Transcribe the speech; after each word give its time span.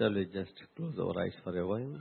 Shall 0.00 0.14
we 0.14 0.24
just 0.24 0.52
close 0.76 0.94
our 0.98 1.22
eyes 1.22 1.34
for 1.44 1.54
a 1.58 1.66
while? 1.66 2.00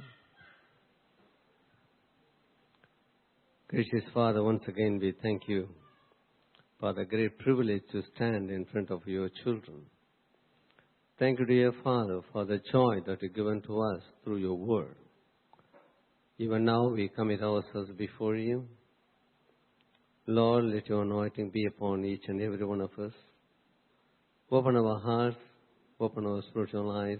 Gracious 3.68 4.10
Father, 4.14 4.42
once 4.42 4.64
again 4.70 5.00
we 5.02 5.14
thank 5.22 5.42
you 5.50 5.68
for 6.80 6.94
the 6.94 7.04
great 7.04 7.38
privilege 7.40 7.82
to 7.92 8.02
stand 8.16 8.52
in 8.52 8.64
front 8.72 8.90
of 8.90 9.06
your 9.06 9.30
children. 9.44 9.82
Thank 11.20 11.40
you, 11.40 11.46
dear 11.46 11.74
Father, 11.84 12.22
for 12.32 12.46
the 12.46 12.62
joy 12.72 13.02
that 13.06 13.22
you 13.22 13.28
given 13.28 13.62
to 13.64 13.82
us 13.82 14.02
through 14.24 14.38
your 14.38 14.56
word. 14.56 14.96
Even 16.38 16.64
now 16.64 16.88
we 16.88 17.10
commit 17.10 17.42
ourselves 17.42 17.92
before 17.98 18.38
you. 18.38 18.66
Lord, 20.26 20.64
let 20.64 20.88
your 20.88 21.02
anointing 21.02 21.50
be 21.50 21.66
upon 21.66 22.06
each 22.06 22.24
and 22.30 22.42
every 22.42 22.66
one 22.66 22.80
of 22.80 22.98
us. 22.98 23.12
Open 24.50 24.78
our 24.78 25.00
hearts, 25.02 25.36
open 26.00 26.26
our 26.26 26.42
spiritual 26.50 26.92
eyes. 26.92 27.20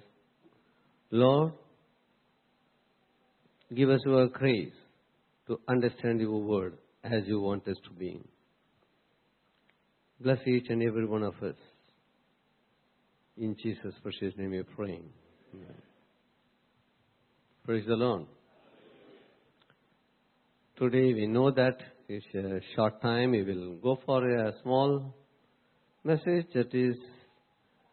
Lord, 1.12 1.54
give 3.74 3.90
us 3.90 4.00
your 4.06 4.28
grace 4.28 4.74
to 5.48 5.60
understand 5.68 6.22
your 6.22 6.42
word 6.42 6.78
as 7.04 7.24
you 7.26 7.40
want 7.40 7.68
us 7.68 7.78
to 7.86 7.92
be. 7.92 8.22
Bless 10.20 10.40
each 10.46 10.66
and 10.70 10.84
every 10.84 11.06
one 11.06 11.24
of 11.24 11.34
us. 11.42 11.56
In 13.38 13.56
Jesus' 13.62 13.96
precious 14.04 14.38
name 14.38 14.52
we 14.52 14.64
pray. 14.64 15.00
Amen. 15.54 15.76
Praise 17.64 17.86
the 17.88 17.96
Lord. 17.96 18.26
Today 20.78 21.14
we 21.14 21.26
know 21.26 21.52
that 21.52 21.78
it's 22.08 22.26
a 22.36 22.60
short 22.76 23.02
time. 23.02 23.32
We 23.32 23.44
will 23.44 23.76
go 23.76 24.00
for 24.06 24.28
a 24.28 24.54
small 24.62 25.14
message 26.04 26.48
that 26.54 26.74
is 26.74 26.96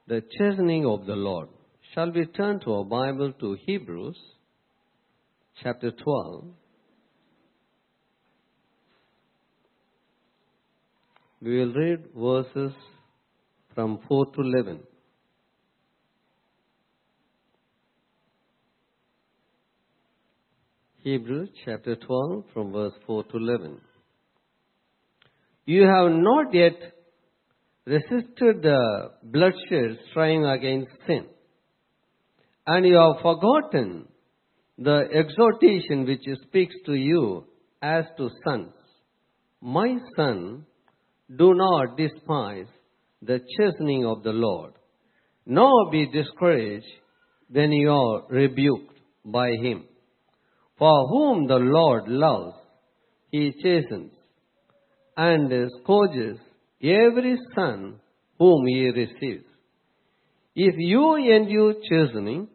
the 0.07 0.23
chastening 0.39 0.87
of 0.87 1.07
the 1.07 1.15
Lord. 1.15 1.49
Shall 1.95 2.11
we 2.13 2.27
turn 2.27 2.61
to 2.61 2.73
our 2.75 2.85
Bible 2.85 3.33
to 3.41 3.57
Hebrews 3.67 4.19
chapter 5.63 5.91
12? 5.91 6.45
We 11.43 11.59
will 11.59 11.73
read 11.73 12.01
verses 12.15 12.73
from 13.75 14.01
4 14.09 14.27
to 14.27 14.41
11. 14.41 14.81
Hebrews 21.03 21.51
chapter 21.65 21.95
12 21.95 22.45
from 22.53 22.73
verse 22.73 22.95
4 23.07 23.25
to 23.25 23.37
11. 23.37 23.81
You 25.67 25.83
have 25.83 26.11
not 26.11 26.53
yet 26.53 26.75
resisted 27.87 28.63
the 28.63 29.13
bloodshed 29.23 29.99
striving 30.11 30.45
against 30.45 30.91
sin, 31.07 31.27
and 32.67 32.85
you 32.85 32.97
have 32.97 33.23
forgotten 33.23 34.09
the 34.79 35.09
exhortation 35.13 36.05
which 36.05 36.23
speaks 36.43 36.75
to 36.87 36.95
you 36.95 37.45
as 37.81 38.05
to 38.17 38.29
sons. 38.45 38.73
My 39.61 39.97
son, 40.17 40.67
do 41.35 41.55
not 41.55 41.97
despise 41.97 42.67
the 43.23 43.41
chastening 43.57 44.05
of 44.07 44.23
the 44.23 44.33
Lord, 44.33 44.75
nor 45.45 45.91
be 45.91 46.07
discouraged 46.07 46.87
when 47.51 47.73
you 47.73 47.91
are 47.91 48.23
rebuked 48.29 48.99
by 49.25 49.51
him. 49.51 49.85
For 50.79 51.09
whom 51.09 51.47
the 51.47 51.57
Lord 51.57 52.09
loves, 52.09 52.55
he 53.31 53.53
chastens 53.63 54.13
and 55.17 55.71
scourges 55.81 56.39
every 56.83 57.37
son 57.55 57.99
whom 58.39 58.67
he 58.67 58.91
receives. 58.91 59.47
If 60.55 60.75
you 60.77 61.17
endure 61.17 61.75
chastening, 61.89 62.49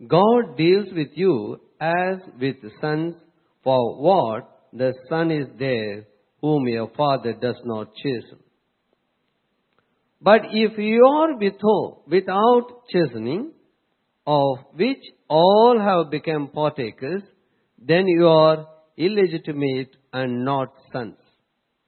God 0.00 0.56
deals 0.56 0.88
with 0.92 1.08
you 1.14 1.60
as 1.80 2.18
with 2.40 2.56
sons, 2.80 3.14
for 3.62 3.96
what 4.00 4.68
the 4.72 4.92
son 5.08 5.30
is 5.30 5.48
there 5.58 6.04
whom 6.40 6.66
your 6.68 6.90
father 6.96 7.32
does 7.32 7.60
not 7.64 7.94
chasten. 7.94 8.38
But 10.20 10.40
if 10.50 10.78
you 10.78 11.04
are 11.06 11.36
without 11.36 12.66
chastening, 12.90 13.52
of 14.26 14.58
which 14.74 15.02
all 15.28 15.78
have 15.78 16.10
become 16.10 16.48
partakers, 16.48 17.22
then 17.78 18.06
you 18.06 18.26
are 18.26 18.66
illegitimate 18.96 19.96
and 20.12 20.44
not 20.44 20.72
sons. 20.92 21.16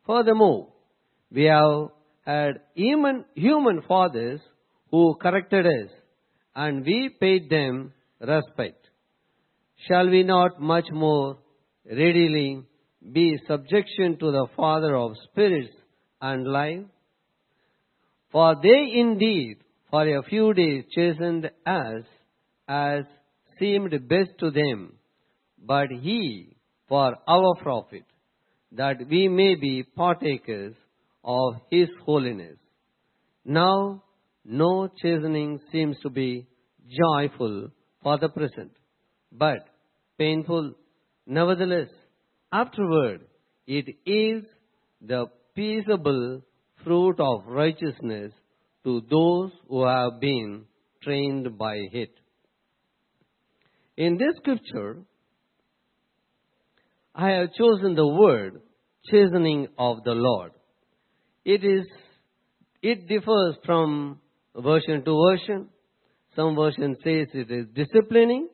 Furthermore, 0.07 0.69
we 1.31 1.45
have 1.45 1.89
had 2.25 2.61
human, 2.75 3.25
human 3.35 3.83
fathers 3.89 4.41
who 4.91 5.15
corrected 5.21 5.67
us, 5.67 5.91
and 6.55 6.85
we 6.85 7.09
paid 7.21 7.49
them 7.51 7.93
respect. 8.21 8.89
Shall 9.89 10.09
we 10.09 10.23
not 10.23 10.61
much 10.61 10.87
more 10.91 11.39
readily 11.85 12.63
be 13.13 13.39
subjection 13.47 14.19
to 14.19 14.31
the 14.33 14.47
Father 14.57 14.97
of 14.97 15.13
spirits 15.31 15.75
and 16.21 16.47
life? 16.47 16.85
For 18.33 18.57
they 18.63 18.93
indeed 18.95 19.59
for 19.91 20.07
a 20.07 20.23
few 20.23 20.53
days 20.55 20.85
chastened 20.95 21.51
us 21.67 22.05
as 22.69 23.05
seemed 23.59 23.93
best 24.09 24.31
to 24.41 24.51
them, 24.51 24.95
but 25.59 25.89
he 25.91 26.57
for 26.89 27.15
our 27.27 27.55
profit, 27.63 28.05
that 28.73 28.97
we 29.09 29.29
may 29.29 29.55
be 29.55 29.83
partakers 29.83 30.75
of 31.25 31.55
his 31.71 31.89
holiness. 32.05 32.59
Now, 33.45 34.03
no 34.45 34.89
chastening 35.03 35.61
seems 35.73 35.97
to 36.03 36.11
be 36.11 36.47
joyful 36.89 37.71
for 38.07 38.19
the 38.19 38.29
present, 38.29 38.71
but 39.33 39.69
painful. 40.17 40.75
Nevertheless, 41.27 41.89
afterward, 42.53 43.23
it 43.67 43.89
is 44.07 44.45
the 45.01 45.27
peaceable 45.57 46.43
fruit 46.85 47.19
of 47.19 47.49
righteousness 47.49 48.33
to 48.85 49.03
those 49.11 49.51
who 49.69 49.85
have 49.85 50.21
been 50.21 50.67
trained 51.03 51.59
by 51.59 51.75
it. 52.03 52.13
In 53.97 54.19
this 54.19 54.37
scripture, 54.37 54.99
I 57.13 57.31
have 57.31 57.55
chosen 57.55 57.97
the 57.97 58.07
word 58.07 58.63
chastening 59.11 59.67
of 59.77 60.05
the 60.05 60.13
Lord. 60.13 60.53
It 61.45 61.65
is, 61.65 61.89
it 62.83 63.09
differs 63.09 63.57
from 63.65 64.21
version 64.55 65.05
to 65.05 65.23
version. 65.29 65.71
Some 66.37 66.55
version 66.55 66.95
says 67.03 67.29
it 67.33 67.51
is 67.51 67.67
disciplining. 67.75 68.49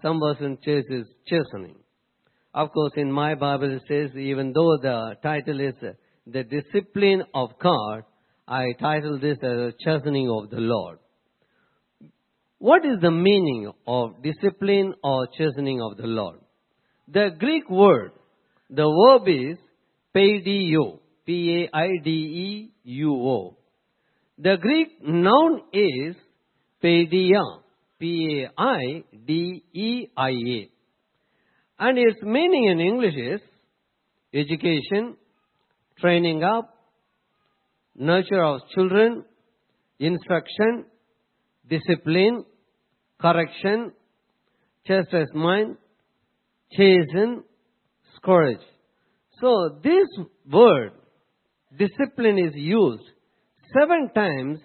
Some 0.00 0.18
version 0.18 0.58
says 0.64 0.84
it 0.88 0.94
is 0.94 1.06
chastening. 1.28 1.76
Of 2.54 2.72
course, 2.72 2.92
in 2.96 3.12
my 3.12 3.34
Bible 3.34 3.76
it 3.76 3.82
says 3.86 4.16
even 4.16 4.52
though 4.52 4.78
the 4.80 5.16
title 5.22 5.60
is 5.60 5.74
the 6.26 6.42
discipline 6.42 7.22
of 7.34 7.50
God, 7.62 8.04
I 8.48 8.72
title 8.80 9.18
this 9.20 9.38
as 9.42 9.74
chastening 9.84 10.30
of 10.30 10.48
the 10.50 10.58
Lord. 10.60 10.98
What 12.58 12.84
is 12.84 13.00
the 13.00 13.10
meaning 13.10 13.72
of 13.86 14.22
discipline 14.22 14.94
or 15.02 15.26
chastening 15.36 15.80
of 15.82 15.96
the 15.96 16.06
Lord? 16.06 16.40
The 17.08 17.30
Greek 17.38 17.68
word, 17.68 18.12
the 18.70 18.88
verb 18.88 19.28
is 19.28 19.58
paideuo, 20.14 21.00
P-A-I-D-E-U-O. 21.26 22.76
The 24.38 24.56
Greek 24.60 25.02
noun 25.02 25.62
is 25.72 26.16
paideia, 26.82 27.42
P-A-I-D-E-I-A. 27.98 28.50
And 31.78 31.98
its 31.98 32.22
meaning 32.22 32.64
in 32.64 32.80
English 32.80 33.14
is 33.16 33.40
education, 34.34 35.16
training 35.98 36.42
up, 36.42 36.74
nurture 37.94 38.42
of 38.42 38.60
children, 38.74 39.24
instruction, 39.98 40.86
discipline, 41.68 42.44
correction, 43.20 43.92
chastisement, 44.86 45.78
chasten, 46.72 47.44
scourge. 48.16 48.60
So 49.40 49.78
this 49.82 50.08
word, 50.50 50.92
discipline, 51.76 52.38
is 52.38 52.54
used 52.54 53.04
seven 53.78 54.10
times 54.14 54.60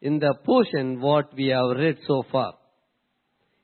in 0.00 0.18
the 0.18 0.34
portion 0.44 1.00
what 1.00 1.34
we 1.34 1.48
have 1.48 1.76
read 1.76 1.98
so 2.06 2.22
far. 2.30 2.54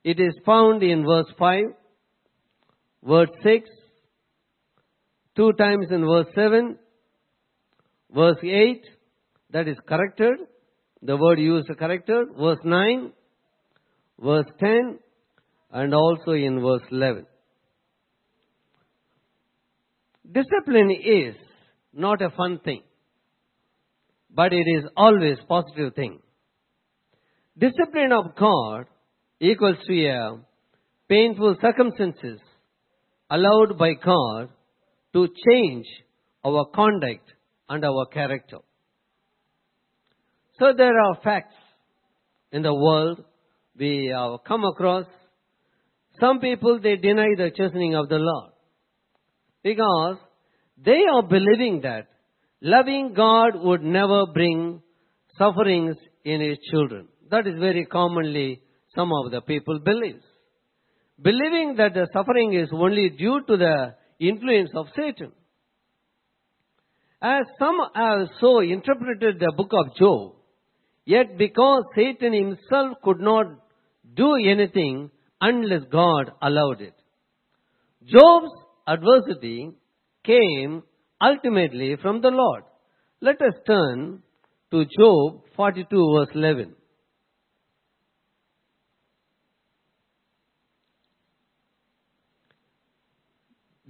It 0.04 0.20
is 0.20 0.38
found 0.44 0.82
in 0.82 1.04
verse 1.04 1.32
5, 1.38 1.64
verse 3.04 3.30
6, 3.42 3.68
two 5.34 5.52
times 5.54 5.86
in 5.90 6.04
verse 6.06 6.26
7, 6.34 6.78
verse 8.14 8.38
8, 8.42 8.82
that 9.50 9.68
is 9.68 9.76
corrected. 9.88 10.34
The 11.02 11.16
word 11.16 11.38
used 11.38 11.68
corrected. 11.78 12.28
Verse 12.38 12.58
9, 12.64 13.12
verse 14.20 14.46
10, 14.58 14.98
and 15.72 15.94
also 15.94 16.32
in 16.32 16.60
verse 16.60 16.82
11. 16.90 17.26
Discipline 20.30 20.90
is 20.90 21.34
not 21.92 22.20
a 22.22 22.30
fun 22.30 22.58
thing, 22.64 22.82
but 24.30 24.52
it 24.52 24.66
is 24.76 24.84
always 24.96 25.38
positive 25.48 25.94
thing. 25.94 26.20
Discipline 27.58 28.12
of 28.12 28.36
God 28.36 28.84
equals 29.40 29.78
to 29.86 30.06
a 30.08 30.38
painful 31.08 31.56
circumstances 31.60 32.38
allowed 33.30 33.78
by 33.78 33.94
God 33.94 34.50
to 35.14 35.28
change 35.48 35.86
our 36.44 36.66
conduct 36.74 37.32
and 37.68 37.82
our 37.82 38.06
character. 38.12 38.58
So 40.58 40.74
there 40.76 41.00
are 41.00 41.18
facts 41.24 41.54
in 42.52 42.62
the 42.62 42.74
world 42.74 43.24
we 43.78 44.12
have 44.14 44.44
come 44.46 44.64
across. 44.64 45.06
Some 46.20 46.40
people 46.40 46.78
they 46.82 46.96
deny 46.96 47.28
the 47.36 47.50
chastening 47.56 47.94
of 47.94 48.08
the 48.10 48.18
Lord 48.18 48.52
because 49.62 50.16
they 50.82 51.00
are 51.10 51.22
believing 51.22 51.80
that 51.82 52.08
loving 52.60 53.14
God 53.14 53.52
would 53.54 53.82
never 53.82 54.26
bring 54.26 54.82
sufferings 55.38 55.96
in 56.24 56.40
his 56.40 56.58
children. 56.70 57.08
That 57.30 57.46
is 57.46 57.58
very 57.58 57.84
commonly 57.86 58.62
some 58.94 59.12
of 59.12 59.30
the 59.30 59.40
people 59.40 59.78
believe. 59.78 60.20
Believing 61.20 61.76
that 61.78 61.94
the 61.94 62.08
suffering 62.12 62.52
is 62.54 62.68
only 62.72 63.10
due 63.10 63.40
to 63.46 63.56
the 63.56 63.94
influence 64.20 64.70
of 64.74 64.86
Satan. 64.94 65.32
As 67.22 67.44
some 67.58 67.78
have 67.94 68.28
so 68.40 68.60
interpreted 68.60 69.40
the 69.40 69.52
book 69.56 69.72
of 69.72 69.96
Job, 69.96 70.34
yet 71.04 71.38
because 71.38 71.84
Satan 71.94 72.32
himself 72.32 72.98
could 73.02 73.20
not 73.20 73.46
do 74.14 74.34
anything 74.46 75.10
unless 75.40 75.82
God 75.90 76.32
allowed 76.42 76.80
it. 76.80 76.94
Job's 78.04 78.52
adversity 78.86 79.70
came 80.24 80.82
ultimately 81.20 81.96
from 82.00 82.20
the 82.20 82.28
Lord. 82.28 82.64
Let 83.20 83.40
us 83.40 83.54
turn 83.66 84.22
to 84.70 84.84
Job 84.98 85.42
42 85.56 86.16
verse 86.18 86.34
11. 86.34 86.74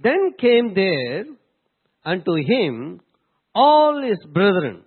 Then 0.01 0.33
came 0.39 0.73
there 0.73 1.25
unto 2.05 2.35
him 2.35 3.01
all 3.53 4.01
his 4.07 4.19
brethren 4.31 4.83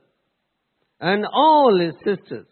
and 1.00 1.24
all 1.32 1.78
his 1.80 1.94
sisters 2.04 2.46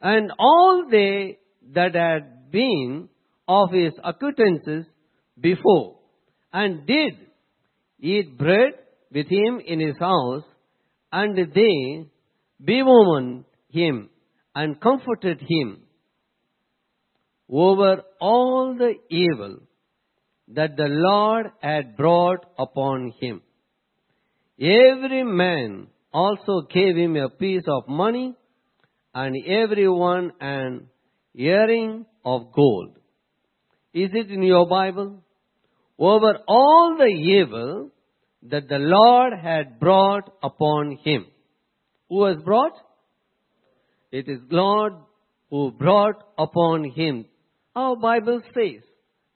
and 0.00 0.32
all 0.38 0.86
they 0.90 1.38
that 1.74 1.94
had 1.94 2.50
been 2.50 3.08
of 3.46 3.70
his 3.70 3.92
acquaintances 4.02 4.86
before 5.40 5.96
and 6.52 6.86
did 6.86 7.14
eat 8.00 8.36
bread 8.36 8.72
with 9.12 9.28
him 9.28 9.60
in 9.64 9.80
his 9.80 9.98
house 9.98 10.44
and 11.12 11.36
they 11.36 12.06
bemoaned 12.62 13.44
him 13.70 14.10
and 14.54 14.80
comforted 14.80 15.40
him 15.40 15.82
over 17.50 18.02
all 18.20 18.76
the 18.76 18.94
evil 19.08 19.58
that 20.54 20.76
the 20.76 20.88
Lord 20.88 21.52
had 21.60 21.96
brought 21.96 22.44
upon 22.58 23.12
him. 23.20 23.42
Every 24.60 25.22
man 25.22 25.88
also 26.12 26.62
gave 26.72 26.96
him 26.96 27.16
a 27.16 27.28
piece 27.28 27.64
of 27.68 27.88
money, 27.88 28.34
and 29.14 29.36
every 29.46 29.88
one 29.88 30.32
an 30.40 30.88
earring 31.34 32.06
of 32.24 32.52
gold. 32.52 32.98
Is 33.92 34.10
it 34.12 34.30
in 34.30 34.42
your 34.42 34.66
Bible? 34.68 35.22
Over 35.98 36.38
all 36.46 36.96
the 36.98 37.06
evil 37.06 37.90
that 38.44 38.68
the 38.68 38.78
Lord 38.78 39.32
had 39.42 39.80
brought 39.80 40.32
upon 40.42 40.98
him. 41.04 41.26
Who 42.08 42.24
has 42.24 42.36
brought? 42.44 42.74
It 44.10 44.28
is 44.28 44.40
Lord 44.50 44.94
who 45.50 45.72
brought 45.72 46.22
upon 46.38 46.84
him. 46.84 47.26
Our 47.74 47.96
Bible 47.96 48.40
says. 48.54 48.87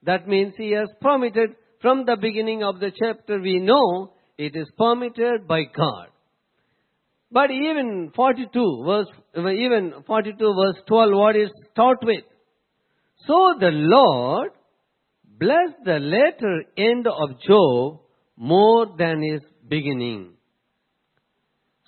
That 0.04 0.26
means 0.26 0.54
he 0.56 0.72
has 0.72 0.88
permitted 1.00 1.54
from 1.80 2.04
the 2.06 2.16
beginning 2.20 2.62
of 2.62 2.80
the 2.80 2.90
chapter 2.96 3.40
we 3.40 3.58
know 3.60 4.12
it 4.38 4.56
is 4.56 4.70
permitted 4.76 5.46
by 5.46 5.62
God. 5.76 6.08
But 7.30 7.50
even 7.50 8.12
42 8.14 8.84
verse, 8.84 9.06
even 9.36 9.94
42 10.06 10.36
verse 10.38 10.82
12 10.86 11.10
what 11.12 11.36
is 11.36 11.50
start 11.72 11.98
with? 12.02 12.24
So 13.26 13.54
the 13.58 13.70
Lord 13.70 14.50
blessed 15.38 15.84
the 15.84 15.98
latter 15.98 16.64
end 16.76 17.06
of 17.06 17.40
Job 17.46 18.00
more 18.36 18.86
than 18.98 19.22
his 19.22 19.40
beginning. 19.68 20.34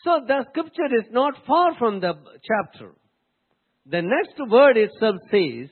So 0.03 0.21
the 0.27 0.45
scripture 0.51 0.95
is 0.99 1.07
not 1.11 1.35
far 1.47 1.75
from 1.79 2.01
the 2.01 2.15
chapter. 2.15 2.93
The 3.87 4.03
next 4.03 4.39
word 4.51 4.77
itself 4.77 5.17
says, 5.31 5.71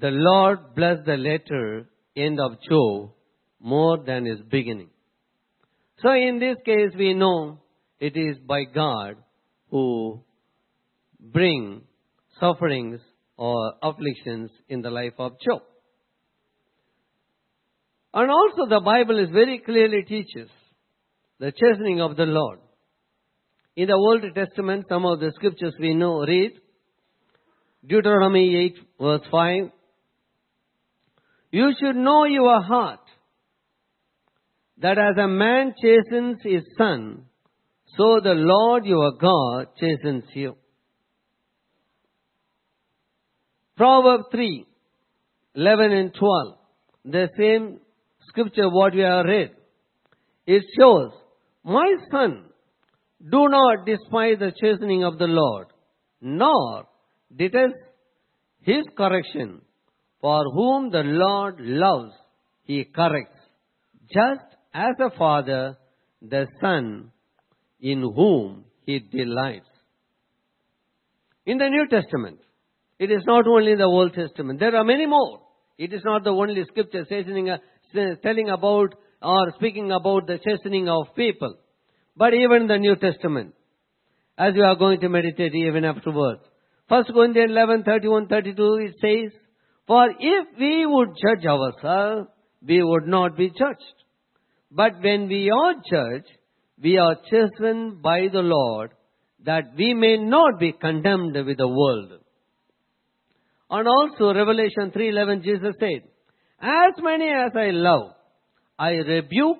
the 0.00 0.10
Lord 0.10 0.74
blessed 0.74 1.04
the 1.06 1.16
latter 1.16 1.88
end 2.16 2.38
of 2.40 2.60
Job 2.68 3.12
more 3.60 3.98
than 4.04 4.26
his 4.26 4.40
beginning. 4.48 4.90
So 6.02 6.12
in 6.12 6.38
this 6.38 6.56
case 6.64 6.92
we 6.96 7.14
know 7.14 7.60
it 7.98 8.16
is 8.16 8.36
by 8.46 8.64
God 8.72 9.16
who 9.70 10.22
bring 11.18 11.82
sufferings 12.38 13.00
or 13.36 13.74
afflictions 13.82 14.50
in 14.68 14.82
the 14.82 14.90
life 14.90 15.14
of 15.18 15.32
Job. 15.44 15.62
And 18.14 18.30
also 18.30 18.68
the 18.68 18.80
Bible 18.80 19.18
is 19.22 19.30
very 19.30 19.58
clearly 19.58 20.02
teaches 20.06 20.48
the 21.40 21.52
chastening 21.52 22.00
of 22.00 22.16
the 22.16 22.24
Lord. 22.24 22.60
In 23.76 23.88
the 23.88 23.94
Old 23.94 24.22
Testament, 24.34 24.86
some 24.88 25.04
of 25.04 25.20
the 25.20 25.32
scriptures 25.34 25.74
we 25.78 25.94
know, 25.94 26.24
read 26.24 26.52
Deuteronomy 27.86 28.56
8 28.56 28.78
verse 29.00 29.20
5. 29.30 29.70
You 31.50 31.72
should 31.78 31.96
know 31.96 32.24
your 32.24 32.62
heart 32.62 33.00
that 34.78 34.98
as 34.98 35.16
a 35.22 35.26
man 35.26 35.74
chastens 35.82 36.38
his 36.42 36.62
son, 36.76 37.24
so 37.96 38.20
the 38.22 38.34
Lord 38.34 38.84
your 38.84 39.12
God 39.12 39.68
chastens 39.80 40.24
you. 40.34 40.56
Proverbs 43.76 44.24
3, 44.30 44.66
11 45.54 45.92
and 45.92 46.14
12. 46.14 46.54
The 47.06 47.28
same 47.38 47.80
scripture 48.28 48.68
what 48.68 48.94
we 48.94 49.00
have 49.00 49.24
read. 49.24 49.52
It 50.46 50.64
shows, 50.78 51.12
My 51.64 51.94
son, 52.10 52.44
do 53.20 53.48
not 53.48 53.86
despise 53.86 54.38
the 54.38 54.52
chastening 54.60 55.04
of 55.04 55.18
the 55.18 55.26
Lord, 55.26 55.68
nor 56.20 56.84
detest 57.34 57.74
his 58.60 58.84
correction. 58.96 59.62
For 60.20 60.44
whom 60.52 60.90
the 60.90 61.02
Lord 61.04 61.56
loves, 61.60 62.12
he 62.64 62.84
corrects, 62.84 63.38
just 64.12 64.44
as 64.74 64.94
a 65.00 65.16
father 65.16 65.76
the 66.20 66.46
son 66.60 67.12
in 67.80 68.00
whom 68.00 68.64
he 68.84 68.98
delights. 68.98 69.68
In 71.46 71.58
the 71.58 71.68
New 71.68 71.86
Testament, 71.88 72.40
it 72.98 73.10
is 73.10 73.22
not 73.26 73.46
only 73.46 73.76
the 73.76 73.84
Old 73.84 74.12
Testament, 74.12 74.58
there 74.58 74.74
are 74.74 74.84
many 74.84 75.06
more. 75.06 75.40
It 75.78 75.92
is 75.92 76.02
not 76.04 76.24
the 76.24 76.30
only 76.30 76.64
scripture 76.64 77.04
chastening, 77.08 77.48
uh, 77.50 77.58
telling 78.22 78.50
about 78.50 78.94
or 79.22 79.52
speaking 79.56 79.92
about 79.92 80.26
the 80.26 80.38
chastening 80.38 80.88
of 80.88 81.14
people. 81.14 81.54
But 82.16 82.34
even 82.34 82.66
the 82.66 82.78
New 82.78 82.96
Testament, 82.96 83.54
as 84.36 84.54
we 84.54 84.62
are 84.62 84.76
going 84.76 85.00
to 85.00 85.08
meditate 85.08 85.54
even 85.54 85.84
afterwards. 85.84 86.42
1 86.88 87.04
Corinthians 87.04 87.50
11, 87.50 87.84
31, 87.84 88.28
32, 88.28 88.74
it 88.76 88.94
says, 89.00 89.40
For 89.88 90.10
if 90.10 90.46
we 90.60 90.84
would 90.86 91.16
judge 91.16 91.46
ourselves, 91.46 92.28
we 92.66 92.82
would 92.82 93.06
not 93.06 93.36
be 93.36 93.48
judged. 93.48 93.98
But 94.70 95.02
when 95.02 95.28
we 95.28 95.50
are 95.50 95.74
judged, 95.90 96.30
we 96.80 96.98
are 96.98 97.16
chastened 97.30 98.02
by 98.02 98.28
the 98.30 98.42
Lord, 98.42 98.90
that 99.46 99.72
we 99.78 99.94
may 99.94 100.18
not 100.18 100.60
be 100.60 100.72
condemned 100.72 101.34
with 101.34 101.56
the 101.56 101.66
world. 101.66 102.12
And 103.70 103.88
also 103.88 104.34
Revelation 104.34 104.92
3.11 104.94 105.42
Jesus 105.42 105.74
said, 105.80 106.02
As 106.60 107.02
many 107.02 107.30
as 107.30 107.52
I 107.56 107.70
love, 107.70 108.12
I 108.78 108.90
rebuke 108.90 109.58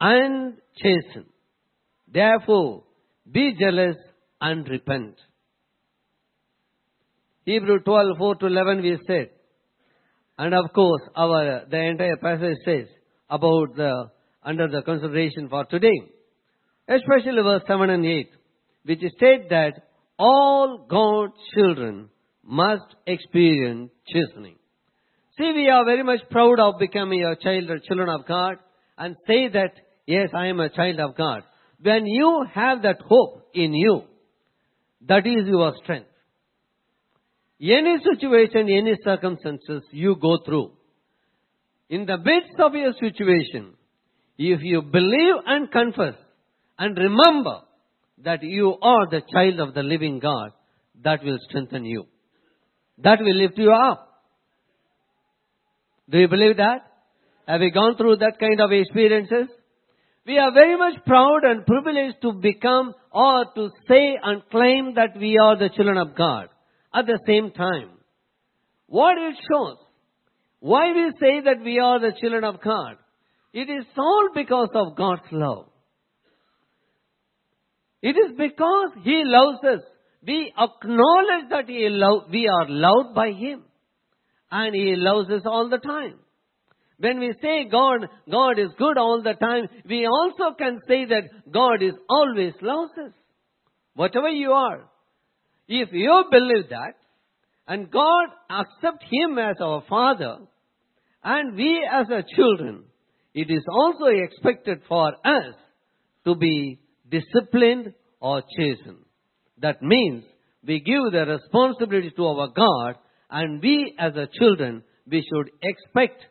and 0.00 0.58
chasten. 0.76 1.24
Therefore, 2.12 2.84
be 3.30 3.54
jealous 3.58 3.96
and 4.40 4.68
repent. 4.68 5.16
Hebrew 7.44 7.78
12:4 7.80 8.40
to 8.40 8.46
11 8.46 8.82
we 8.82 8.98
said. 9.06 9.30
And 10.38 10.54
of 10.54 10.72
course, 10.74 11.02
our, 11.14 11.64
the 11.70 11.80
entire 11.80 12.16
passage 12.16 12.58
says 12.64 12.86
about 13.30 13.74
the, 13.76 14.10
under 14.44 14.68
the 14.68 14.82
consideration 14.82 15.48
for 15.48 15.64
today. 15.64 16.00
Especially 16.88 17.42
verse 17.42 17.62
7 17.66 17.90
and 17.90 18.04
8, 18.04 18.30
which 18.84 19.00
state 19.16 19.48
that 19.50 19.72
all 20.18 20.86
God's 20.88 21.34
children 21.54 22.10
must 22.44 22.94
experience 23.06 23.90
chastening. 24.06 24.56
See, 25.38 25.52
we 25.54 25.68
are 25.68 25.84
very 25.84 26.02
much 26.02 26.20
proud 26.30 26.60
of 26.60 26.78
becoming 26.78 27.24
a 27.24 27.36
child 27.36 27.68
or 27.68 27.78
children 27.80 28.08
of 28.08 28.26
God 28.26 28.56
and 28.96 29.16
say 29.26 29.48
that, 29.48 29.72
yes, 30.06 30.28
I 30.34 30.46
am 30.46 30.60
a 30.60 30.70
child 30.70 31.00
of 31.00 31.16
God. 31.16 31.42
When 31.82 32.06
you 32.06 32.46
have 32.54 32.82
that 32.82 33.00
hope 33.06 33.48
in 33.52 33.74
you, 33.74 34.02
that 35.08 35.26
is 35.26 35.46
your 35.46 35.74
strength. 35.82 36.08
Any 37.60 37.96
situation, 37.98 38.68
any 38.68 38.94
circumstances 39.02 39.82
you 39.90 40.16
go 40.20 40.38
through, 40.44 40.72
in 41.88 42.04
the 42.04 42.18
midst 42.18 42.58
of 42.58 42.74
your 42.74 42.92
situation, 42.92 43.74
if 44.38 44.60
you 44.62 44.82
believe 44.82 45.34
and 45.46 45.70
confess 45.70 46.14
and 46.78 46.96
remember 46.96 47.60
that 48.24 48.42
you 48.42 48.76
are 48.82 49.08
the 49.08 49.22
child 49.32 49.60
of 49.60 49.74
the 49.74 49.82
living 49.82 50.18
God, 50.18 50.52
that 51.04 51.22
will 51.22 51.38
strengthen 51.48 51.84
you. 51.84 52.06
That 52.98 53.18
will 53.20 53.36
lift 53.36 53.58
you 53.58 53.72
up. 53.72 54.02
Do 56.08 56.18
you 56.18 56.28
believe 56.28 56.56
that? 56.56 56.80
Have 57.46 57.60
you 57.60 57.70
gone 57.70 57.96
through 57.96 58.16
that 58.16 58.38
kind 58.40 58.60
of 58.60 58.72
experiences? 58.72 59.48
We 60.26 60.38
are 60.38 60.52
very 60.52 60.76
much 60.76 61.04
proud 61.06 61.44
and 61.44 61.64
privileged 61.64 62.20
to 62.22 62.32
become 62.32 62.94
or 63.12 63.44
to 63.54 63.70
say 63.88 64.18
and 64.20 64.42
claim 64.50 64.94
that 64.94 65.16
we 65.18 65.38
are 65.38 65.56
the 65.56 65.68
children 65.68 65.98
of 65.98 66.16
God. 66.16 66.48
At 66.96 67.04
the 67.06 67.18
same 67.26 67.50
time, 67.50 67.90
what 68.86 69.18
it 69.18 69.34
shows, 69.50 69.76
why 70.60 70.92
we 70.94 71.10
say 71.20 71.40
that 71.44 71.62
we 71.62 71.78
are 71.78 72.00
the 72.00 72.12
children 72.18 72.42
of 72.44 72.62
God, 72.62 72.96
it 73.52 73.68
is 73.68 73.84
all 73.98 74.30
because 74.34 74.70
of 74.74 74.96
God's 74.96 75.28
love. 75.30 75.66
It 78.00 78.16
is 78.16 78.32
because 78.38 78.90
He 79.04 79.22
loves 79.24 79.58
us. 79.64 79.84
We 80.26 80.52
acknowledge 80.56 81.50
that 81.50 81.68
he 81.68 81.88
love, 81.90 82.30
we 82.30 82.48
are 82.48 82.66
loved 82.68 83.14
by 83.14 83.32
Him. 83.32 83.64
And 84.50 84.74
He 84.74 84.94
loves 84.96 85.28
us 85.30 85.42
all 85.44 85.68
the 85.68 85.78
time. 85.78 86.18
When 86.98 87.18
we 87.18 87.34
say 87.42 87.68
God, 87.70 88.08
God 88.30 88.58
is 88.58 88.70
good 88.78 88.96
all 88.96 89.22
the 89.22 89.34
time, 89.34 89.68
we 89.86 90.06
also 90.06 90.54
can 90.56 90.78
say 90.88 91.04
that 91.04 91.24
God 91.52 91.82
is 91.82 91.94
always 92.08 92.54
loves 92.62 92.92
us. 93.06 93.12
Whatever 93.94 94.28
you 94.28 94.52
are. 94.52 94.88
If 95.68 95.88
you 95.92 96.24
believe 96.30 96.68
that, 96.70 96.94
and 97.66 97.90
God 97.90 98.28
accept 98.48 99.04
Him 99.10 99.38
as 99.38 99.56
our 99.60 99.82
Father, 99.88 100.38
and 101.24 101.56
we 101.56 101.86
as 101.90 102.06
our 102.10 102.22
children, 102.36 102.84
it 103.34 103.50
is 103.50 103.64
also 103.70 104.06
expected 104.06 104.82
for 104.88 105.08
us 105.08 105.54
to 106.24 106.36
be 106.36 106.78
disciplined 107.10 107.92
or 108.20 108.42
chastened. 108.56 109.04
That 109.58 109.82
means 109.82 110.24
we 110.66 110.80
give 110.80 111.12
the 111.12 111.26
responsibility 111.26 112.12
to 112.16 112.26
our 112.26 112.48
God 112.48 112.94
and 113.30 113.60
we 113.60 113.94
as 113.98 114.14
a 114.16 114.28
children, 114.38 114.82
we 115.06 115.22
should 115.22 115.50
expect 115.62 116.24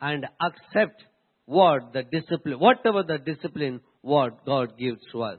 and 0.00 0.26
accept 0.40 1.02
what 1.46 1.92
the 1.92 2.02
discipline, 2.02 2.58
whatever 2.58 3.02
the 3.02 3.18
discipline 3.18 3.80
what 4.02 4.44
God 4.44 4.78
gives 4.78 5.00
to 5.12 5.22
us. 5.22 5.38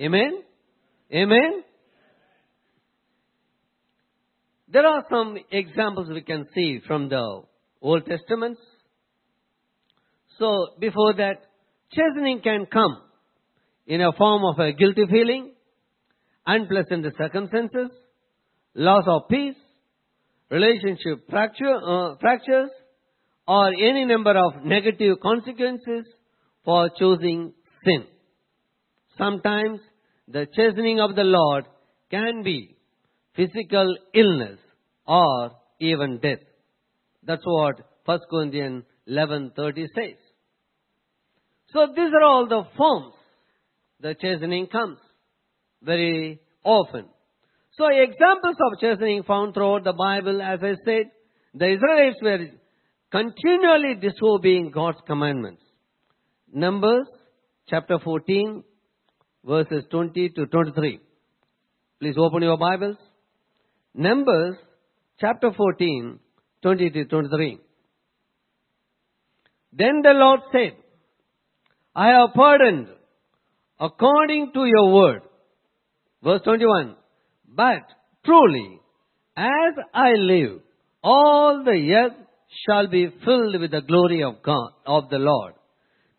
Amen? 0.00 0.42
Amen? 1.12 1.64
There 4.70 4.86
are 4.86 5.04
some 5.10 5.38
examples 5.50 6.08
we 6.10 6.20
can 6.20 6.46
see 6.54 6.80
from 6.86 7.08
the 7.08 7.42
Old 7.80 8.04
Testament. 8.04 8.58
So 10.38 10.68
before 10.78 11.14
that, 11.14 11.40
chastening 11.92 12.40
can 12.42 12.66
come 12.70 12.98
in 13.86 14.02
a 14.02 14.12
form 14.12 14.42
of 14.44 14.58
a 14.58 14.72
guilty 14.72 15.06
feeling, 15.10 15.52
unpleasant 16.46 17.06
circumstances, 17.16 17.90
loss 18.74 19.04
of 19.06 19.22
peace, 19.30 19.56
relationship 20.50 21.28
fracture, 21.30 21.74
uh, 21.74 22.16
fractures, 22.20 22.70
or 23.46 23.68
any 23.68 24.04
number 24.04 24.36
of 24.36 24.64
negative 24.64 25.18
consequences 25.22 26.04
for 26.64 26.90
choosing 26.98 27.54
sin. 27.84 28.04
Sometimes 29.16 29.80
the 30.28 30.46
chastening 30.54 31.00
of 31.00 31.16
the 31.16 31.24
Lord 31.24 31.64
can 32.10 32.42
be 32.42 32.77
physical 33.38 33.96
illness 34.14 34.58
or 35.06 35.52
even 35.80 36.18
death. 36.18 36.44
That's 37.22 37.44
what 37.44 37.76
1 38.04 38.20
Corinthians 38.30 38.84
11:30 39.06 39.86
says. 39.94 40.18
So 41.72 41.86
these 41.94 42.12
are 42.18 42.26
all 42.30 42.46
the 42.48 42.62
forms 42.76 43.14
the 44.00 44.14
chastening 44.22 44.66
comes 44.66 44.98
very 45.82 46.40
often. 46.64 47.06
So 47.78 47.86
examples 47.88 48.56
of 48.66 48.80
chastening 48.80 49.22
found 49.22 49.54
throughout 49.54 49.84
the 49.84 49.92
Bible, 49.92 50.40
as 50.42 50.60
I 50.62 50.74
said, 50.84 51.10
the 51.54 51.68
Israelites 51.74 52.22
were 52.22 52.46
continually 53.10 53.94
disobeying 54.06 54.70
God's 54.70 54.98
commandments. 55.06 55.62
Numbers 56.52 57.06
chapter 57.68 57.98
14, 57.98 58.64
verses 59.44 59.84
20 59.90 60.30
to 60.30 60.46
23. 60.46 61.00
Please 62.00 62.16
open 62.18 62.42
your 62.42 62.56
Bibles. 62.56 62.96
Numbers 64.00 64.54
chapter 65.20 65.50
14, 65.56 66.20
20 66.62 66.90
to 66.90 67.04
23. 67.06 67.58
Then 69.72 70.02
the 70.04 70.12
Lord 70.12 70.38
said, 70.52 70.76
I 71.96 72.10
have 72.10 72.32
pardoned 72.32 72.86
according 73.80 74.52
to 74.54 74.66
your 74.66 74.94
word. 74.94 75.22
Verse 76.22 76.40
21. 76.44 76.94
But 77.48 77.82
truly, 78.24 78.80
as 79.36 79.74
I 79.92 80.10
live, 80.12 80.60
all 81.02 81.64
the 81.64 81.92
earth 81.92 82.24
shall 82.68 82.86
be 82.86 83.08
filled 83.24 83.60
with 83.60 83.72
the 83.72 83.82
glory 83.82 84.22
of 84.22 84.44
God, 84.44 84.70
of 84.86 85.08
the 85.10 85.18
Lord. 85.18 85.54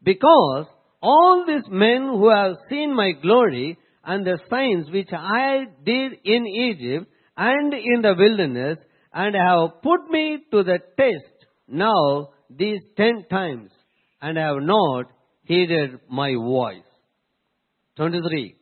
Because 0.03 0.65
all 1.01 1.45
these 1.47 1.71
men 1.71 2.09
who 2.09 2.29
have 2.29 2.57
seen 2.69 2.93
my 2.93 3.13
glory 3.21 3.77
and 4.03 4.27
the 4.27 4.37
signs 4.49 4.91
which 4.91 5.13
I 5.13 5.63
did 5.85 6.11
in 6.25 6.45
Egypt 6.45 7.09
and 7.47 7.73
in 7.73 8.01
the 8.01 8.15
wilderness 8.17 8.77
and 9.13 9.33
have 9.33 9.81
put 9.81 10.09
me 10.11 10.39
to 10.51 10.61
the 10.61 10.79
test 10.97 11.45
now 11.67 12.29
these 12.49 12.81
ten 12.97 13.23
times 13.29 13.71
and 14.21 14.37
have 14.37 14.57
not 14.61 15.05
heeded 15.43 15.99
my 16.09 16.33
voice. 16.33 16.89
23. 17.95 18.55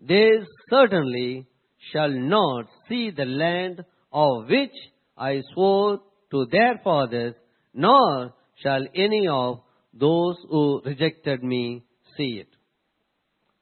They 0.00 0.30
certainly 0.68 1.46
shall 1.92 2.10
not 2.10 2.66
see 2.88 3.10
the 3.10 3.24
land 3.24 3.84
of 4.12 4.48
which 4.48 4.76
I 5.16 5.40
swore 5.52 6.00
to 6.32 6.46
their 6.50 6.80
fathers, 6.82 7.34
nor 7.72 8.34
shall 8.62 8.84
any 8.94 9.28
of 9.28 9.60
those 9.92 10.36
who 10.50 10.82
rejected 10.84 11.44
me 11.44 11.84
see 12.16 12.40
it. 12.40 12.48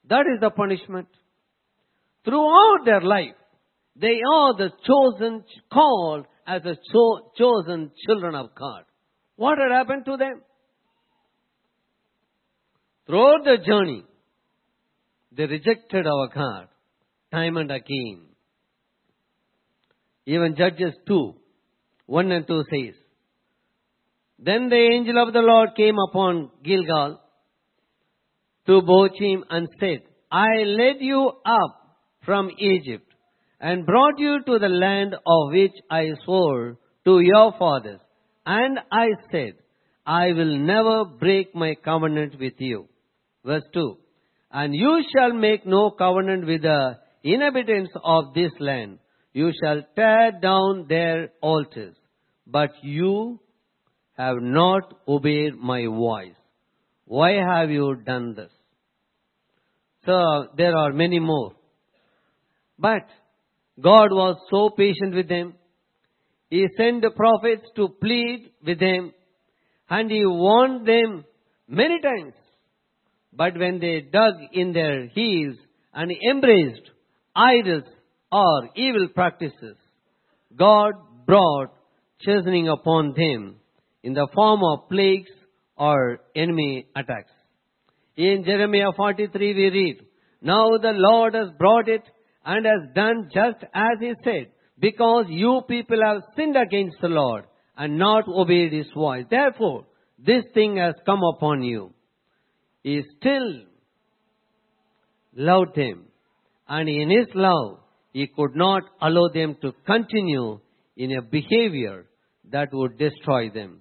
That 0.08 0.24
is 0.32 0.40
the 0.40 0.50
punishment. 0.50 1.08
Throughout 2.24 2.84
their 2.86 3.02
life, 3.02 3.34
they 3.96 4.20
are 4.34 4.56
the 4.56 4.70
chosen, 4.86 5.44
called 5.72 6.26
as 6.46 6.62
the 6.62 6.76
cho- 6.92 7.32
chosen 7.36 7.90
children 8.06 8.34
of 8.34 8.54
God. 8.54 8.84
What 9.36 9.58
had 9.58 9.70
happened 9.70 10.04
to 10.06 10.16
them? 10.16 10.42
Throughout 13.06 13.44
the 13.44 13.58
journey, 13.64 14.04
they 15.32 15.46
rejected 15.46 16.06
our 16.06 16.28
God 16.28 16.68
time 17.32 17.56
and 17.56 17.70
again. 17.70 18.26
Even 20.26 20.54
Judges 20.56 20.94
2, 21.08 21.34
1 22.06 22.32
and 22.32 22.46
2 22.46 22.62
says, 22.70 22.94
Then 24.38 24.68
the 24.68 24.76
angel 24.76 25.20
of 25.20 25.32
the 25.32 25.40
Lord 25.40 25.70
came 25.76 25.96
upon 25.98 26.50
Gilgal 26.62 27.20
to 28.66 28.82
Bochim 28.82 29.42
and 29.50 29.68
said, 29.80 30.02
I 30.30 30.62
led 30.64 30.96
you 31.00 31.32
up 31.44 31.98
from 32.24 32.50
Egypt 32.58 33.11
and 33.62 33.86
brought 33.86 34.18
you 34.18 34.40
to 34.44 34.58
the 34.58 34.68
land 34.68 35.14
of 35.14 35.52
which 35.52 35.74
I 35.88 36.08
swore 36.24 36.78
to 37.04 37.20
your 37.20 37.54
fathers. 37.58 38.00
And 38.44 38.80
I 38.90 39.06
said, 39.30 39.52
I 40.04 40.32
will 40.32 40.58
never 40.58 41.04
break 41.04 41.54
my 41.54 41.76
covenant 41.76 42.40
with 42.40 42.54
you. 42.58 42.88
Verse 43.44 43.62
2. 43.72 43.96
And 44.50 44.74
you 44.74 45.04
shall 45.14 45.32
make 45.32 45.64
no 45.64 45.92
covenant 45.92 46.44
with 46.44 46.62
the 46.62 46.98
inhabitants 47.22 47.92
of 48.04 48.34
this 48.34 48.50
land. 48.58 48.98
You 49.32 49.52
shall 49.62 49.82
tear 49.94 50.32
down 50.42 50.86
their 50.88 51.30
altars. 51.40 51.94
But 52.44 52.70
you 52.82 53.38
have 54.18 54.38
not 54.40 54.92
obeyed 55.06 55.54
my 55.54 55.86
voice. 55.86 56.34
Why 57.04 57.34
have 57.34 57.70
you 57.70 57.94
done 58.04 58.34
this? 58.34 58.50
So 60.04 60.48
there 60.56 60.76
are 60.76 60.92
many 60.92 61.20
more. 61.20 61.52
But 62.76 63.06
God 63.80 64.10
was 64.10 64.36
so 64.50 64.70
patient 64.76 65.14
with 65.14 65.28
them. 65.28 65.54
He 66.50 66.66
sent 66.76 67.02
the 67.02 67.10
prophets 67.10 67.66
to 67.76 67.88
plead 67.88 68.50
with 68.64 68.78
them 68.78 69.12
and 69.88 70.10
he 70.10 70.24
warned 70.24 70.86
them 70.86 71.24
many 71.66 72.00
times. 72.00 72.34
But 73.32 73.58
when 73.58 73.78
they 73.80 74.00
dug 74.00 74.34
in 74.52 74.72
their 74.72 75.06
heels 75.08 75.56
and 75.94 76.12
embraced 76.30 76.90
idols 77.34 77.84
or 78.30 78.68
evil 78.76 79.08
practices, 79.14 79.76
God 80.54 80.92
brought 81.26 81.72
chastening 82.20 82.68
upon 82.68 83.14
them 83.16 83.56
in 84.02 84.12
the 84.12 84.28
form 84.34 84.60
of 84.62 84.88
plagues 84.90 85.30
or 85.76 86.20
enemy 86.36 86.86
attacks. 86.94 87.32
In 88.16 88.44
Jeremiah 88.44 88.92
43 88.94 89.54
we 89.54 89.70
read, 89.70 90.06
Now 90.42 90.76
the 90.76 90.92
Lord 90.94 91.34
has 91.34 91.48
brought 91.58 91.88
it 91.88 92.02
and 92.44 92.66
has 92.66 92.94
done 92.94 93.28
just 93.32 93.64
as 93.74 93.98
he 94.00 94.12
said. 94.24 94.48
because 94.82 95.26
you 95.28 95.62
people 95.68 96.00
have 96.04 96.22
sinned 96.36 96.56
against 96.56 96.96
the 97.00 97.08
Lord 97.08 97.44
and 97.76 97.98
not 97.98 98.24
obeyed 98.28 98.72
his 98.72 98.90
voice. 98.92 99.24
Therefore, 99.30 99.86
this 100.18 100.44
thing 100.54 100.76
has 100.76 100.94
come 101.06 101.22
upon 101.34 101.62
you. 101.62 101.94
He 102.82 103.02
still 103.16 103.62
loved 105.36 105.76
them, 105.76 106.06
and 106.68 106.88
in 106.88 107.10
his 107.10 107.28
love, 107.34 107.78
he 108.12 108.26
could 108.26 108.56
not 108.56 108.82
allow 109.00 109.28
them 109.32 109.56
to 109.62 109.72
continue 109.86 110.58
in 110.96 111.16
a 111.16 111.22
behavior 111.22 112.06
that 112.50 112.68
would 112.72 112.98
destroy 112.98 113.50
them. 113.50 113.80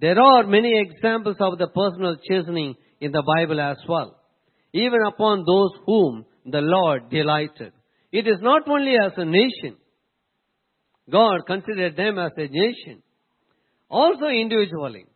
There 0.00 0.20
are 0.20 0.44
many 0.44 0.72
examples 0.80 1.36
of 1.38 1.58
the 1.58 1.68
personal 1.68 2.16
chastening 2.28 2.74
in 3.00 3.12
the 3.12 3.22
Bible 3.36 3.60
as 3.60 3.78
well, 3.88 4.16
even 4.72 4.98
upon 5.06 5.44
those 5.46 5.70
whom 5.86 6.26
the 6.44 6.60
Lord 6.60 7.08
delighted. 7.10 7.72
It 8.12 8.26
is 8.28 8.38
not 8.40 8.68
only 8.68 8.94
as 9.02 9.12
a 9.16 9.24
nation. 9.24 9.76
God 11.10 11.46
considered 11.46 11.96
them 11.96 12.18
as 12.18 12.32
a 12.36 12.46
nation. 12.46 13.02
Also 13.88 14.26
individually. 14.26 15.06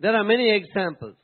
There 0.00 0.14
are 0.14 0.24
many 0.24 0.50
examples. 0.54 1.14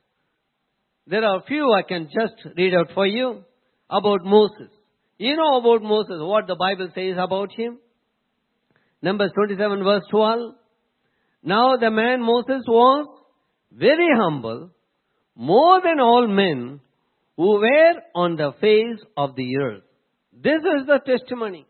There 1.07 1.25
are 1.25 1.43
few 1.47 1.73
I 1.73 1.83
can 1.83 2.09
just 2.15 2.35
read 2.57 2.75
out 2.75 2.91
for 2.95 3.07
you 3.07 3.43
about 3.91 4.25
Moses. 4.25 4.71
You 5.19 5.37
know 5.37 5.59
about 5.59 5.83
Moses, 5.83 6.19
what 6.21 6.47
the 6.47 6.55
Bible 6.55 6.91
says 6.95 7.17
about 7.19 7.51
him? 7.57 7.79
Numbers 9.03 9.33
27 9.35 9.83
verse 9.83 10.05
12. 10.11 10.55
Now 11.43 11.77
the 11.77 11.91
man 11.91 12.21
Moses 12.21 12.63
was 12.69 13.09
very 13.73 14.09
humble, 14.15 14.71
more 15.35 15.81
than 15.83 15.99
all 15.99 16.29
men 16.29 16.81
who 17.37 17.59
were 17.59 17.95
on 18.15 18.37
the 18.37 18.53
face 18.61 19.05
of 19.17 19.35
the 19.35 19.57
earth. 19.57 19.88
This 20.43 20.61
is 20.61 20.87
the 20.87 21.01
testimony 21.05 21.67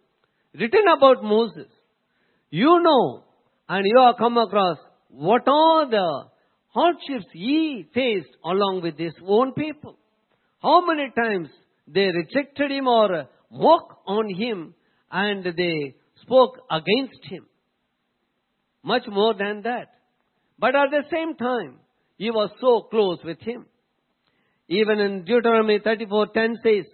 written 0.54 0.84
about 0.96 1.22
Moses. 1.22 1.68
You 2.50 2.80
know, 2.82 3.24
and 3.68 3.86
you 3.86 3.98
have 3.98 4.16
come 4.18 4.36
across 4.36 4.78
what 5.08 5.42
are 5.46 5.90
the 5.90 6.24
hardships 6.68 7.26
he 7.32 7.86
faced 7.94 8.36
along 8.44 8.80
with 8.82 8.98
his 8.98 9.14
own 9.26 9.52
people. 9.52 9.98
How 10.62 10.84
many 10.84 11.10
times 11.16 11.48
they 11.86 12.06
rejected 12.06 12.70
him 12.70 12.86
or 12.86 13.28
mocked 13.50 13.94
on 14.06 14.28
him 14.34 14.74
and 15.10 15.44
they 15.44 15.94
spoke 16.22 16.58
against 16.70 17.24
him. 17.24 17.46
Much 18.82 19.04
more 19.08 19.34
than 19.34 19.62
that. 19.62 19.88
But 20.58 20.74
at 20.74 20.90
the 20.90 21.02
same 21.10 21.34
time, 21.36 21.78
he 22.16 22.30
was 22.30 22.50
so 22.60 22.88
close 22.90 23.18
with 23.24 23.40
him. 23.40 23.66
Even 24.68 24.98
in 24.98 25.24
Deuteronomy 25.24 25.78
34:10 25.78 26.56
says, 26.62 26.84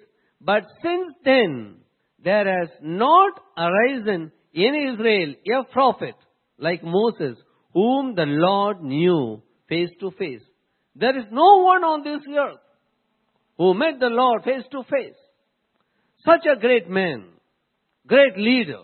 But 0.45 0.65
since 0.83 1.15
then 1.25 1.77
there 2.23 2.45
has 2.61 2.69
not 2.83 3.33
arisen 3.57 4.31
in 4.53 4.93
Israel 4.93 5.35
a 5.61 5.73
prophet 5.73 6.15
like 6.59 6.83
Moses, 6.85 7.39
whom 7.73 8.15
the 8.15 8.27
Lord 8.27 8.83
knew 8.83 9.43
face 9.69 9.91
to 10.01 10.11
face. 10.13 10.43
There 10.95 11.19
is 11.19 11.25
no 11.31 11.63
one 11.63 11.83
on 11.83 12.05
this 12.05 12.21
earth 12.39 12.61
who 13.57 13.75
met 13.75 13.99
the 14.01 14.09
Lord 14.09 14.45
face 14.45 14.65
to 14.71 14.83
face. 14.85 15.17
Such 16.25 16.47
a 16.47 16.61
great 16.61 16.89
man, 16.89 17.25
great 18.07 18.37
leader, 18.37 18.83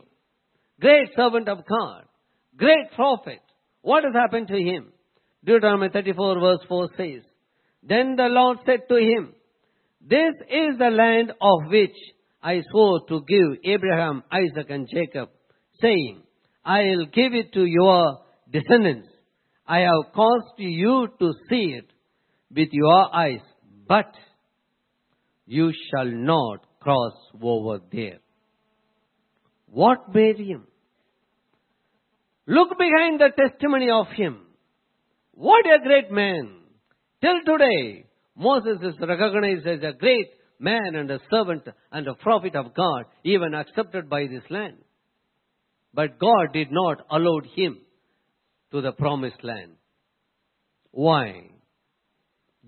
great 0.81 1.09
servant 1.14 1.49
of 1.49 1.59
God, 1.67 2.05
great 2.57 2.90
prophet. 2.97 3.40
What 3.83 4.05
has 4.05 4.14
happened 4.14 4.49
to 4.49 4.59
him? 4.59 4.93
Deuteronomy 5.45 5.88
34 5.93 6.40
verse 6.40 6.64
4 6.69 6.88
says, 6.97 7.23
Then 7.83 8.17
the 8.17 8.29
Lord 8.29 8.59
said 8.67 8.81
to 8.88 8.97
him, 8.97 9.35
This 10.00 10.35
is 10.49 10.78
the 10.78 10.90
land 10.90 11.33
of 11.40 11.71
which 11.71 11.97
I 12.42 12.62
swore 12.71 13.00
to 13.09 13.21
give 13.28 13.61
Abraham, 13.64 14.23
Isaac, 14.33 14.71
and 14.71 14.88
Jacob, 14.92 15.28
saying, 15.80 16.23
I 16.64 16.80
will 16.83 17.07
give 17.07 17.35
it 17.35 17.52
to 17.52 17.64
your 17.64 18.21
descendants. 18.50 19.09
I 19.66 19.80
have 19.80 20.12
caused 20.14 20.59
you 20.59 21.09
to 21.19 21.32
see 21.49 21.76
it 21.78 21.86
with 22.54 22.69
your 22.73 23.15
eyes, 23.15 23.41
but 23.86 24.13
you 25.47 25.73
shall 25.91 26.06
not 26.06 26.65
cross 26.80 27.13
over 27.41 27.80
there. 27.93 28.19
What 29.67 30.15
made 30.15 30.39
him? 30.39 30.67
Look 32.47 32.71
behind 32.78 33.21
the 33.21 33.30
testimony 33.36 33.91
of 33.91 34.06
him. 34.08 34.39
What 35.32 35.65
a 35.67 35.82
great 35.86 36.10
man. 36.10 36.56
Till 37.21 37.39
today, 37.47 38.06
Moses 38.41 38.79
is 38.83 38.95
recognized 38.99 39.67
as 39.67 39.81
a 39.83 39.93
great 39.93 40.31
man 40.59 40.95
and 40.95 41.11
a 41.11 41.21
servant 41.31 41.63
and 41.93 42.09
a 42.09 42.15
prophet 42.15 42.57
of 42.57 42.75
God, 42.75 43.05
even 43.23 43.53
accepted 43.55 44.09
by 44.09 44.23
this 44.29 44.43
land. 44.49 44.79
But 45.93 46.19
God 46.19 46.55
did 46.55 46.69
not 46.71 47.05
allow 47.11 47.41
him 47.55 47.81
to 48.73 48.81
the 48.81 48.93
promised 48.93 49.45
land. 49.45 49.73
Why? 50.91 51.50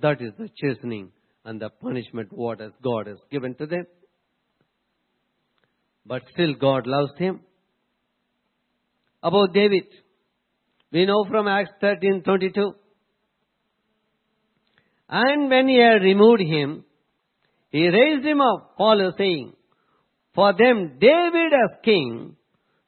That 0.02 0.20
is 0.20 0.32
the 0.38 0.50
chastening 0.60 1.10
and 1.42 1.58
the 1.58 1.70
punishment 1.70 2.28
what 2.32 2.60
has 2.60 2.72
God 2.82 3.06
has 3.06 3.18
given 3.30 3.54
to 3.54 3.66
them. 3.66 3.86
But 6.04 6.22
still 6.34 6.52
God 6.52 6.86
loves 6.86 7.12
him. 7.16 7.40
About 9.22 9.54
David, 9.54 9.84
we 10.92 11.06
know 11.06 11.24
from 11.30 11.48
Acts 11.48 11.72
13:22. 11.80 12.74
And 15.14 15.50
when 15.50 15.68
he 15.68 15.76
had 15.76 16.00
removed 16.00 16.40
him, 16.40 16.84
he 17.68 17.86
raised 17.86 18.24
him 18.24 18.40
up, 18.40 18.76
Paul 18.78 19.12
saying, 19.18 19.52
for 20.34 20.54
them 20.54 20.96
David 20.98 21.52
as 21.52 21.78
king, 21.84 22.34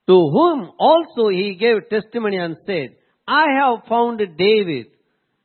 to 0.07 0.15
whom 0.15 0.71
also 0.79 1.29
he 1.29 1.55
gave 1.55 1.91
testimony 1.91 2.39
and 2.39 2.57
said, 2.65 2.97
I 3.29 3.45
have 3.61 3.87
found 3.87 4.23
David, 4.39 4.87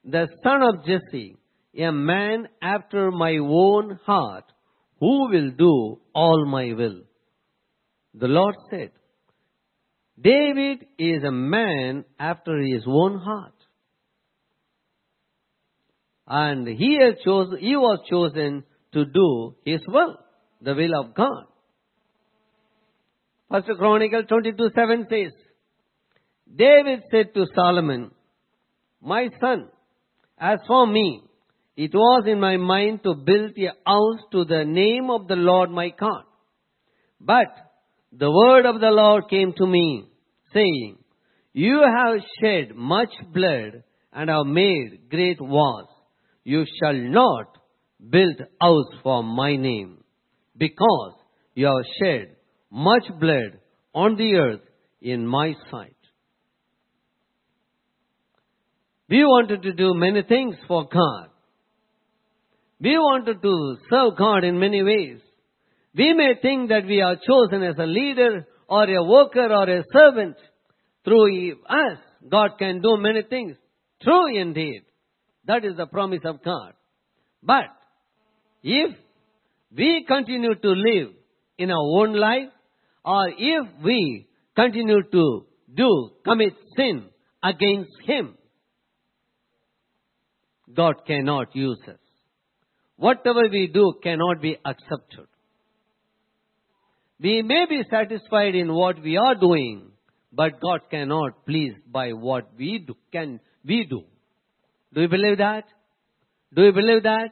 the 0.06 0.28
son 0.42 0.62
of 0.64 0.86
Jesse, 0.86 1.36
a 1.78 1.92
man 1.92 2.48
after 2.62 3.12
my 3.12 3.36
own 3.38 4.00
heart, 4.06 4.46
who 5.02 5.30
will 5.30 5.52
do 5.52 6.00
all 6.16 6.46
my 6.46 6.72
will. 6.72 7.02
The 8.14 8.28
Lord 8.28 8.56
said, 8.70 8.92
David 10.20 10.86
is 10.98 11.26
a 11.26 11.32
man 11.32 12.06
after 12.18 12.58
his 12.58 12.86
own 12.88 13.20
heart. 13.20 13.59
And 16.30 16.68
he, 16.68 17.00
has 17.02 17.16
chosen, 17.26 17.58
he 17.58 17.76
was 17.76 18.00
chosen 18.08 18.64
to 18.94 19.06
do 19.06 19.56
his 19.66 19.82
will, 19.88 20.16
the 20.62 20.76
will 20.76 21.00
of 21.00 21.16
God. 21.16 21.46
First 23.50 23.68
Chronicle 23.80 24.24
22 24.24 24.70
7 24.76 25.08
says, 25.10 25.32
David 26.56 27.02
said 27.10 27.34
to 27.34 27.46
Solomon, 27.56 28.12
My 29.02 29.30
son, 29.42 29.70
as 30.40 30.60
for 30.68 30.86
me, 30.86 31.24
it 31.76 31.94
was 31.96 32.26
in 32.28 32.40
my 32.40 32.58
mind 32.58 33.02
to 33.04 33.16
build 33.16 33.58
a 33.58 33.90
house 33.90 34.20
to 34.32 34.46
the 34.46 34.66
name 34.66 35.10
of 35.10 35.28
the 35.28 35.36
Lord 35.36 35.72
my 35.72 35.90
God. 36.00 36.24
But 37.20 37.48
the 38.12 38.30
word 38.30 38.68
of 38.68 38.80
the 38.80 38.92
Lord 38.92 39.30
came 39.30 39.54
to 39.58 39.66
me, 39.66 40.06
saying, 40.54 40.98
You 41.54 41.82
have 41.82 42.22
shed 42.40 42.76
much 42.76 43.14
blood 43.34 43.84
and 44.14 44.30
have 44.30 44.46
made 44.46 45.10
great 45.10 45.42
wars. 45.42 45.88
You 46.44 46.66
shall 46.82 46.94
not 46.94 47.58
build 48.10 48.42
house 48.62 49.00
for 49.04 49.24
my 49.24 49.56
name, 49.56 50.04
because 50.58 51.14
you 51.54 51.66
have 51.66 51.86
shed 52.02 52.36
much 52.72 53.04
blood 53.20 53.60
on 53.94 54.16
the 54.16 54.36
earth 54.36 54.62
in 55.02 55.26
my 55.26 55.54
sight. 55.70 55.96
We 59.10 59.24
wanted 59.26 59.64
to 59.64 59.74
do 59.74 59.94
many 59.96 60.22
things 60.22 60.56
for 60.68 60.88
God. 60.88 61.30
We 62.80 62.98
wanted 62.98 63.42
to 63.42 63.76
serve 63.90 64.18
God 64.18 64.44
in 64.44 64.60
many 64.60 64.84
ways. 64.84 65.20
We 65.96 66.14
may 66.14 66.36
think 66.42 66.70
that 66.70 66.86
we 66.86 67.02
are 67.02 67.16
chosen 67.16 67.64
as 67.64 67.76
a 67.78 67.88
leader 67.88 68.48
or 68.70 68.84
a 68.84 69.04
worker 69.04 69.52
or 69.52 69.68
a 69.68 69.84
servant. 69.92 70.38
Through 71.04 71.54
us, 71.68 71.98
God 72.30 72.52
can 72.60 72.82
do 72.82 72.98
many 72.98 73.24
things. 73.24 73.58
True 74.02 74.40
indeed. 74.40 74.84
That 75.50 75.66
is 75.66 75.78
the 75.78 75.88
promise 75.88 76.22
of 76.26 76.44
God. 76.44 76.74
But 77.42 77.70
if 78.62 78.96
we 79.76 80.06
continue 80.08 80.54
to 80.54 80.70
live 80.70 81.08
in 81.58 81.72
our 81.72 82.02
own 82.02 82.14
life, 82.14 82.52
or 83.04 83.30
if 83.36 83.66
we 83.84 84.28
continue 84.56 85.02
to 85.12 85.46
do, 85.74 86.12
commit 86.24 86.54
sin 86.78 87.06
against 87.44 87.90
Him, 88.06 88.36
God 90.72 90.98
cannot 91.08 91.56
use 91.56 91.80
us. 91.88 91.98
Whatever 92.98 93.50
we 93.52 93.72
do 93.74 93.94
cannot 94.04 94.44
be 94.44 94.56
accepted. 94.64 95.26
We 97.20 97.42
may 97.42 97.66
be 97.68 97.82
satisfied 97.90 98.54
in 98.54 98.72
what 98.72 99.02
we 99.02 99.18
are 99.18 99.34
doing, 99.34 99.94
but 100.32 100.62
God 100.62 100.82
cannot 100.92 101.44
please 101.48 101.74
by 101.92 102.12
what 102.12 102.52
we 102.56 102.84
do, 102.86 102.94
can 103.12 103.40
we 103.66 103.88
do. 103.90 104.04
Do 104.94 105.02
you 105.02 105.08
believe 105.08 105.38
that? 105.38 105.66
Do 106.54 106.64
you 106.64 106.74
believe 106.74 107.04
that? 107.04 107.30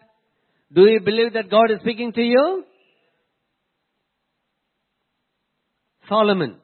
Do 0.71 0.81
you 0.81 0.99
believe 1.03 1.33
that 1.33 1.49
God 1.49 1.71
is 1.71 1.79
speaking 1.81 2.13
to 2.13 2.21
you? 2.21 2.63
Solomon, 6.09 6.57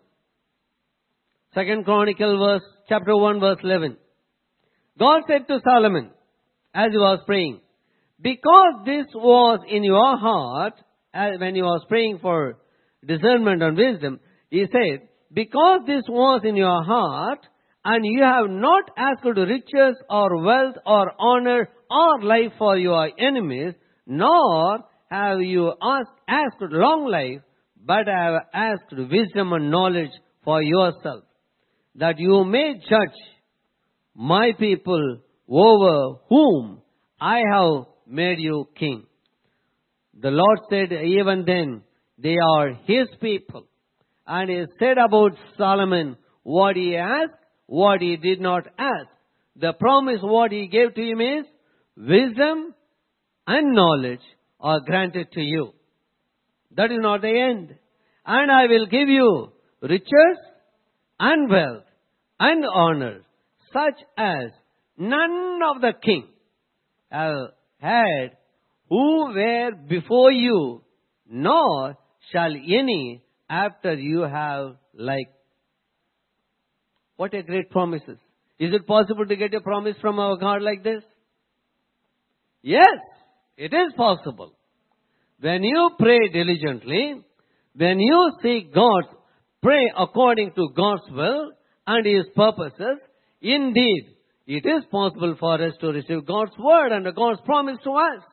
Second 1.53 1.83
Chronicle 1.83 2.39
verse, 2.39 2.63
chapter 2.87 3.15
1 3.15 3.39
verse 3.39 3.57
11. 3.61 3.97
God 4.97 5.21
said 5.27 5.47
to 5.47 5.59
Solomon, 5.63 6.11
as 6.73 6.91
he 6.91 6.97
was 6.97 7.19
praying, 7.25 7.59
because 8.21 8.73
this 8.85 9.05
was 9.13 9.59
in 9.69 9.83
your 9.83 10.17
heart, 10.17 10.73
when 11.13 11.55
he 11.55 11.61
was 11.61 11.85
praying 11.89 12.19
for 12.21 12.57
discernment 13.05 13.61
and 13.61 13.77
wisdom, 13.77 14.19
he 14.49 14.65
said, 14.71 15.07
because 15.33 15.81
this 15.85 16.03
was 16.07 16.41
in 16.43 16.55
your 16.55 16.83
heart, 16.83 17.39
and 17.85 18.05
you 18.05 18.23
have 18.23 18.49
not 18.49 18.83
asked 18.97 19.25
riches 19.25 19.95
or 20.09 20.43
wealth 20.43 20.75
or 20.85 21.11
honor 21.19 21.69
or 21.89 22.21
life 22.23 22.53
for 22.57 22.77
your 22.77 23.09
enemies, 23.19 23.73
nor 24.05 24.79
have 25.09 25.41
you 25.41 25.73
asked, 25.81 26.19
asked 26.27 26.61
long 26.61 27.07
life, 27.07 27.41
but 27.85 28.07
have 28.07 28.43
asked 28.53 28.93
wisdom 28.95 29.53
and 29.53 29.69
knowledge 29.69 30.11
for 30.43 30.61
yourself, 30.61 31.23
that 31.95 32.15
you 32.17 32.43
may 32.45 32.75
judge 32.89 33.19
my 34.15 34.51
people 34.57 35.19
over 35.47 36.19
whom 36.29 36.81
I 37.19 37.41
have 37.51 37.85
made 38.07 38.39
you 38.39 38.67
king. 38.77 39.05
The 40.19 40.29
Lord 40.29 40.59
said, 40.69 40.91
even 40.93 41.43
then, 41.45 41.81
they 42.17 42.35
are 42.57 42.73
his 42.85 43.07
people. 43.19 43.65
And 44.25 44.49
he 44.49 44.63
said 44.79 44.97
about 44.97 45.31
Solomon 45.57 46.17
what 46.43 46.75
he 46.75 46.95
asked, 46.95 47.42
what 47.65 48.01
he 48.01 48.17
did 48.17 48.41
not 48.41 48.67
ask. 48.77 49.09
The 49.55 49.73
promise 49.73 50.19
what 50.21 50.51
he 50.51 50.67
gave 50.67 50.93
to 50.95 51.01
him 51.01 51.21
is 51.21 51.45
wisdom 51.95 52.73
and 53.45 53.75
knowledge 53.75 54.21
are 54.59 54.79
granted 54.79 55.31
to 55.33 55.41
you. 55.41 55.73
That 56.75 56.91
is 56.91 56.99
not 56.99 57.21
the 57.21 57.39
end. 57.39 57.75
And 58.25 58.51
I 58.51 58.65
will 58.67 58.85
give 58.87 59.09
you 59.09 59.51
riches 59.81 60.37
and 61.19 61.49
wealth 61.49 61.83
and 62.39 62.63
honor 62.73 63.21
such 63.71 63.99
as 64.17 64.51
none 64.97 65.59
of 65.75 65.81
the 65.81 65.93
king 66.01 66.27
have 67.11 67.49
had 67.79 68.37
who 68.89 69.33
were 69.33 69.71
before 69.87 70.31
you, 70.31 70.83
nor 71.27 71.97
shall 72.31 72.51
any 72.51 73.23
after 73.49 73.93
you 73.93 74.21
have 74.21 74.75
like. 74.93 75.29
What 77.17 77.33
a 77.33 77.43
great 77.43 77.69
promises. 77.69 78.17
Is 78.59 78.73
it 78.73 78.87
possible 78.87 79.25
to 79.25 79.35
get 79.35 79.53
a 79.53 79.61
promise 79.61 79.95
from 80.01 80.19
our 80.19 80.37
God 80.37 80.61
like 80.61 80.83
this? 80.83 81.03
Yes, 82.61 82.99
it 83.57 83.73
is 83.73 83.93
possible. 83.95 84.53
When 85.39 85.63
you 85.63 85.91
pray 85.99 86.29
diligently, 86.31 87.21
when 87.75 87.99
you 87.99 88.31
seek 88.41 88.73
God, 88.73 89.03
pray 89.61 89.91
according 89.97 90.53
to 90.55 90.69
God's 90.75 91.03
will 91.11 91.51
and 91.85 92.05
His 92.05 92.25
purposes, 92.35 92.99
indeed, 93.41 94.05
it 94.47 94.65
is 94.65 94.83
possible 94.91 95.35
for 95.39 95.61
us 95.61 95.73
to 95.81 95.87
receive 95.87 96.25
God's 96.25 96.57
word 96.57 96.91
and 96.91 97.15
God's 97.15 97.41
promise 97.45 97.77
to 97.83 97.91
us. 97.91 98.23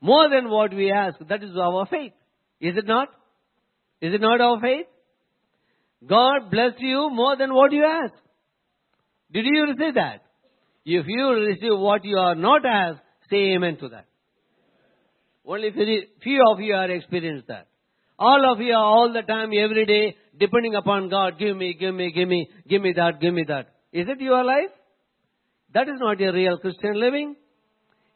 More 0.00 0.30
than 0.30 0.50
what 0.50 0.72
we 0.74 0.90
ask, 0.90 1.18
that 1.28 1.42
is 1.42 1.50
our 1.56 1.86
faith. 1.86 2.12
Is 2.60 2.76
it 2.76 2.86
not? 2.86 3.08
Is 4.00 4.14
it 4.14 4.20
not 4.20 4.40
our 4.40 4.60
faith? 4.60 4.86
God 6.08 6.50
bless 6.50 6.72
you 6.78 7.10
more 7.10 7.36
than 7.36 7.52
what 7.54 7.72
you 7.72 7.84
ask. 7.84 8.14
Did 9.32 9.44
you 9.44 9.62
receive 9.64 9.94
that? 9.94 10.22
If 10.84 11.06
you 11.06 11.28
receive 11.34 11.78
what 11.78 12.04
you 12.04 12.16
are 12.16 12.34
not 12.34 12.64
asked, 12.64 13.02
say 13.28 13.54
amen 13.54 13.76
to 13.78 13.88
that. 13.90 14.06
Only 15.46 15.70
few 16.22 16.42
of 16.50 16.60
you 16.60 16.74
are 16.74 16.90
experienced 16.90 17.48
that. 17.48 17.66
All 18.18 18.52
of 18.52 18.60
you 18.60 18.72
are 18.72 18.84
all 18.84 19.12
the 19.12 19.22
time, 19.22 19.50
every 19.58 19.86
day, 19.86 20.16
depending 20.38 20.74
upon 20.74 21.08
God, 21.08 21.38
give 21.38 21.56
me, 21.56 21.74
give 21.78 21.94
me, 21.94 22.12
give 22.12 22.28
me, 22.28 22.48
give 22.68 22.82
me 22.82 22.92
that, 22.94 23.20
give 23.20 23.32
me 23.32 23.44
that. 23.48 23.68
Is 23.92 24.06
it 24.08 24.20
your 24.20 24.44
life? 24.44 24.70
That 25.74 25.88
is 25.88 25.98
not 25.98 26.20
a 26.20 26.32
real 26.32 26.58
Christian 26.58 27.00
living. 27.00 27.36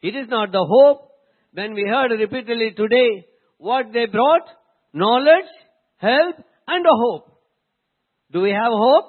It 0.01 0.15
is 0.15 0.27
not 0.29 0.51
the 0.51 0.63
hope. 0.63 1.11
When 1.53 1.73
we 1.73 1.83
heard 1.83 2.11
repeatedly 2.11 2.73
today 2.75 3.25
what 3.57 3.85
they 3.93 4.05
brought, 4.05 4.47
knowledge, 4.93 5.49
help, 5.97 6.35
and 6.67 6.85
a 6.85 6.95
hope. 6.95 7.34
Do 8.31 8.41
we 8.41 8.51
have 8.51 8.71
hope? 8.71 9.05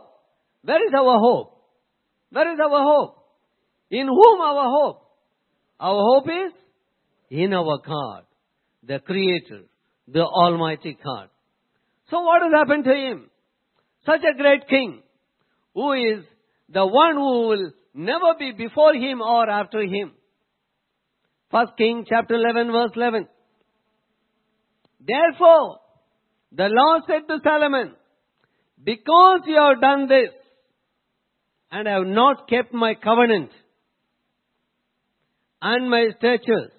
Where 0.63 0.85
is 0.87 0.93
our 0.95 1.19
hope? 1.19 1.53
Where 2.31 2.53
is 2.53 2.59
our 2.61 2.83
hope? 2.83 3.25
In 3.91 4.07
whom 4.07 4.41
our 4.41 4.69
hope? 4.69 5.03
Our 5.79 6.01
hope 6.01 6.29
is 6.29 6.53
in 7.31 7.53
our 7.53 7.79
God, 7.87 8.25
the 8.83 8.99
Creator, 8.99 9.63
the 10.09 10.23
Almighty 10.23 10.97
God. 11.03 11.29
So 12.11 12.21
what 12.21 12.43
has 12.43 12.53
happened 12.53 12.85
to 12.85 12.95
him? 12.95 13.31
Such 14.05 14.21
a 14.23 14.37
great 14.37 14.69
king, 14.69 15.03
who 15.75 15.93
is 15.93 16.25
the 16.69 16.87
one 16.87 17.15
who 17.15 17.49
will 17.49 17.73
never 17.95 18.35
be 18.39 18.53
before 18.53 18.95
him 18.95 19.21
or 19.21 19.49
after 19.49 19.81
him. 19.81 20.13
First 21.51 21.73
King 21.79 22.05
chapter 22.09 22.35
11 22.35 22.73
verse 22.73 22.91
11. 22.95 23.29
Therefore, 25.01 25.79
the 26.53 26.69
Lord 26.69 27.03
said 27.07 27.29
to 27.29 27.39
Solomon, 27.43 27.95
because 28.83 29.41
you 29.47 29.57
have 29.57 29.81
done 29.81 30.09
this 30.09 30.31
and 31.71 31.89
have 31.89 32.07
not 32.07 32.49
kept 32.49 32.73
my 32.73 32.95
covenant 32.95 33.51
and 35.61 35.91
my 35.91 36.09
statutes, 36.19 36.75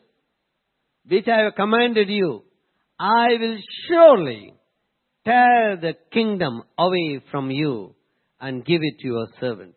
which 1.08 1.28
I 1.28 1.44
have 1.44 1.56
commanded 1.56 2.10
you, 2.10 2.44
I 3.00 3.28
will 3.40 3.58
surely 3.88 4.54
tear 5.26 5.78
the 5.78 5.94
kingdom 6.12 6.64
away 6.78 7.22
from 7.32 7.52
you 7.52 7.96
and 8.40 8.66
give 8.66 8.80
it 8.82 9.00
to 9.00 9.08
your 9.08 9.28
servant. 9.40 9.76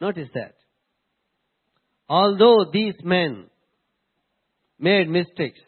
Notice 0.00 0.28
that. 0.34 0.54
Although 2.08 2.70
these 2.72 2.94
men 3.04 3.46
made 4.78 5.08
mistakes 5.08 5.60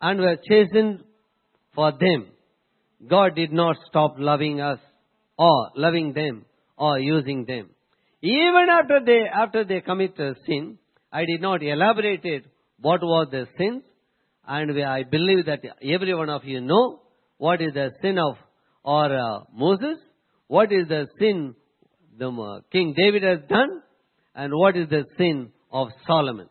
and 0.00 0.20
were 0.20 0.36
chastened 0.48 1.02
for 1.74 1.92
them, 1.92 2.28
God 3.06 3.34
did 3.36 3.52
not 3.52 3.76
stop 3.88 4.14
loving 4.18 4.60
us 4.60 4.78
or 5.38 5.70
loving 5.76 6.12
them 6.12 6.44
or 6.76 6.98
using 6.98 7.44
them. 7.44 7.70
Even 8.22 8.66
after 8.70 9.00
they, 9.04 9.22
after 9.32 9.64
they 9.64 9.80
committed 9.80 10.36
sin, 10.46 10.78
I 11.12 11.24
did 11.24 11.40
not 11.40 11.62
elaborate 11.62 12.24
it 12.24 12.44
what 12.80 13.02
was 13.02 13.28
the 13.30 13.46
sin 13.56 13.82
and 14.46 14.82
I 14.84 15.02
believe 15.04 15.46
that 15.46 15.60
every 15.82 16.14
one 16.14 16.30
of 16.30 16.44
you 16.44 16.60
know 16.60 17.02
what 17.36 17.60
is 17.60 17.74
the 17.74 17.90
sin 18.02 18.18
of 18.18 18.36
or 18.82 19.14
uh, 19.14 19.40
Moses, 19.52 19.98
what 20.46 20.72
is 20.72 20.88
the 20.88 21.06
sin 21.18 21.54
the 22.18 22.30
uh, 22.30 22.60
King 22.72 22.94
David 22.96 23.22
has 23.22 23.40
done 23.48 23.82
and 24.34 24.52
what 24.54 24.76
is 24.76 24.88
the 24.88 25.04
sin 25.18 25.52
of 25.70 25.88
Solomon. 26.06 26.48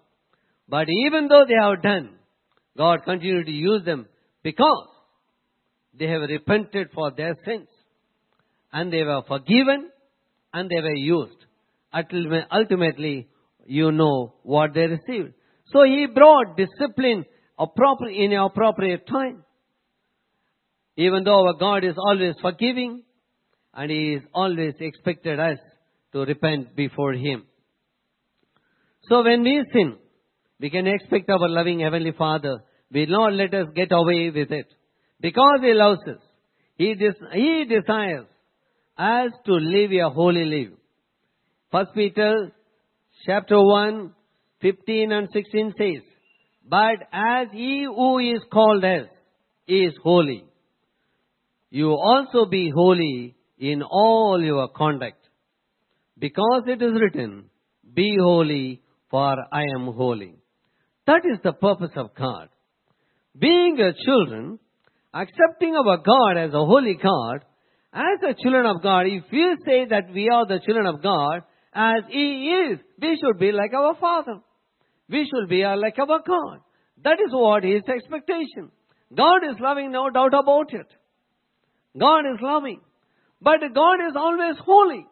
But 0.69 0.87
even 0.89 1.27
though 1.27 1.45
they 1.47 1.55
have 1.59 1.81
done, 1.81 2.15
God 2.77 2.99
continued 3.03 3.47
to 3.47 3.51
use 3.51 3.83
them 3.83 4.05
because 4.43 4.87
they 5.97 6.07
have 6.07 6.21
repented 6.21 6.89
for 6.93 7.11
their 7.11 7.33
sins 7.45 7.67
and 8.71 8.91
they 8.91 9.03
were 9.03 9.21
forgiven 9.27 9.89
and 10.53 10.69
they 10.69 10.81
were 10.81 10.95
used. 10.95 11.45
Ultimately, 11.93 13.27
you 13.65 13.91
know 13.91 14.35
what 14.43 14.73
they 14.73 14.87
received. 14.87 15.33
So 15.65 15.83
he 15.83 16.07
brought 16.13 16.55
discipline 16.57 17.25
in 17.59 18.33
an 18.33 18.39
appropriate 18.39 19.07
time. 19.07 19.43
Even 20.95 21.23
though 21.23 21.47
our 21.47 21.53
God 21.53 21.83
is 21.83 21.95
always 21.97 22.35
forgiving 22.41 23.03
and 23.73 23.91
he 23.91 24.13
is 24.13 24.23
always 24.33 24.73
expected 24.79 25.39
us 25.39 25.59
to 26.13 26.19
repent 26.19 26.75
before 26.75 27.13
him. 27.13 27.45
So 29.03 29.23
when 29.23 29.43
we 29.43 29.63
sin, 29.73 29.97
we 30.59 30.69
can 30.69 30.87
expect 30.87 31.29
our 31.29 31.47
loving 31.47 31.81
Heavenly 31.81 32.13
Father 32.17 32.63
will 32.91 33.07
not 33.07 33.33
let 33.33 33.53
us 33.53 33.67
get 33.75 33.91
away 33.91 34.31
with 34.31 34.51
it. 34.51 34.73
Because 35.19 35.59
He 35.61 35.73
loves 35.73 36.01
us. 36.07 36.21
He, 36.77 36.93
des- 36.93 37.27
he 37.33 37.65
desires 37.65 38.27
us 38.97 39.31
to 39.45 39.53
live 39.53 39.91
a 39.91 40.09
holy 40.09 40.45
life. 40.45 40.77
First 41.71 41.93
Peter 41.95 42.51
chapter 43.25 43.61
1, 43.61 44.13
15 44.61 45.11
and 45.11 45.27
16 45.33 45.73
says, 45.77 46.03
But 46.67 46.99
as 47.11 47.47
he 47.51 47.85
who 47.85 48.19
is 48.19 48.41
called 48.51 48.83
us 48.83 49.07
is 49.67 49.93
holy, 50.03 50.45
you 51.69 51.89
also 51.89 52.45
be 52.45 52.71
holy 52.73 53.35
in 53.57 53.81
all 53.83 54.41
your 54.41 54.69
conduct. 54.69 55.17
Because 56.17 56.63
it 56.67 56.81
is 56.81 56.93
written, 56.93 57.49
Be 57.93 58.15
holy, 58.19 58.81
for 59.09 59.35
I 59.51 59.63
am 59.75 59.87
holy. 59.93 60.35
That 61.05 61.21
is 61.25 61.39
the 61.43 61.53
purpose 61.53 61.91
of 61.95 62.13
God. 62.15 62.49
Being 63.37 63.77
a 63.79 63.93
children, 64.05 64.59
accepting 65.21 65.75
our 65.75 65.97
God 65.97 66.37
as 66.37 66.53
a 66.53 66.65
holy 66.65 66.95
God, 67.01 67.43
as 67.93 68.19
the 68.21 68.35
children 68.41 68.65
of 68.65 68.83
God, 68.83 69.05
if 69.07 69.23
we 69.31 69.55
say 69.65 69.85
that 69.89 70.13
we 70.13 70.29
are 70.29 70.45
the 70.45 70.59
children 70.65 70.85
of 70.85 71.01
God, 71.01 71.41
as 71.73 72.03
He 72.09 72.49
is, 72.71 72.79
we 73.01 73.19
should 73.19 73.39
be 73.39 73.51
like 73.51 73.73
our 73.73 73.95
Father. 73.95 74.39
We 75.09 75.29
should 75.29 75.49
be 75.49 75.63
like 75.65 75.97
our 75.99 76.21
God. 76.25 76.59
That 77.03 77.19
is 77.25 77.31
what 77.31 77.63
His 77.63 77.83
expectation. 77.87 78.71
God 79.15 79.43
is 79.49 79.55
loving, 79.59 79.91
no 79.91 80.09
doubt 80.09 80.33
about 80.33 80.73
it. 80.73 80.87
God 81.97 82.19
is 82.19 82.39
loving. 82.41 82.81
But 83.41 83.59
God 83.73 83.95
is 84.07 84.15
always 84.15 84.55
holy. 84.59 85.05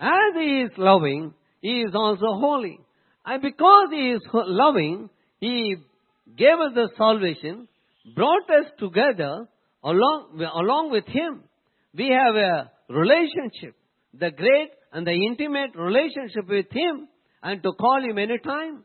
As 0.00 0.34
He 0.34 0.62
is 0.62 0.70
loving, 0.76 1.34
He 1.60 1.82
is 1.82 1.94
also 1.94 2.26
holy. 2.26 2.78
And 3.24 3.40
because 3.40 3.88
He 3.92 4.10
is 4.10 4.20
loving, 4.32 5.10
He 5.38 5.76
gave 6.36 6.58
us 6.58 6.72
the 6.74 6.88
salvation, 6.96 7.68
brought 8.14 8.50
us 8.50 8.66
together 8.78 9.48
along, 9.82 10.48
along 10.54 10.90
with 10.90 11.06
Him. 11.06 11.44
We 11.94 12.08
have 12.08 12.34
a 12.34 12.70
relationship, 12.88 13.76
the 14.12 14.30
great 14.30 14.70
and 14.92 15.06
the 15.06 15.12
intimate 15.12 15.74
relationship 15.74 16.48
with 16.48 16.66
Him, 16.70 17.08
and 17.42 17.62
to 17.62 17.72
call 17.72 18.02
Him 18.02 18.18
anytime, 18.18 18.84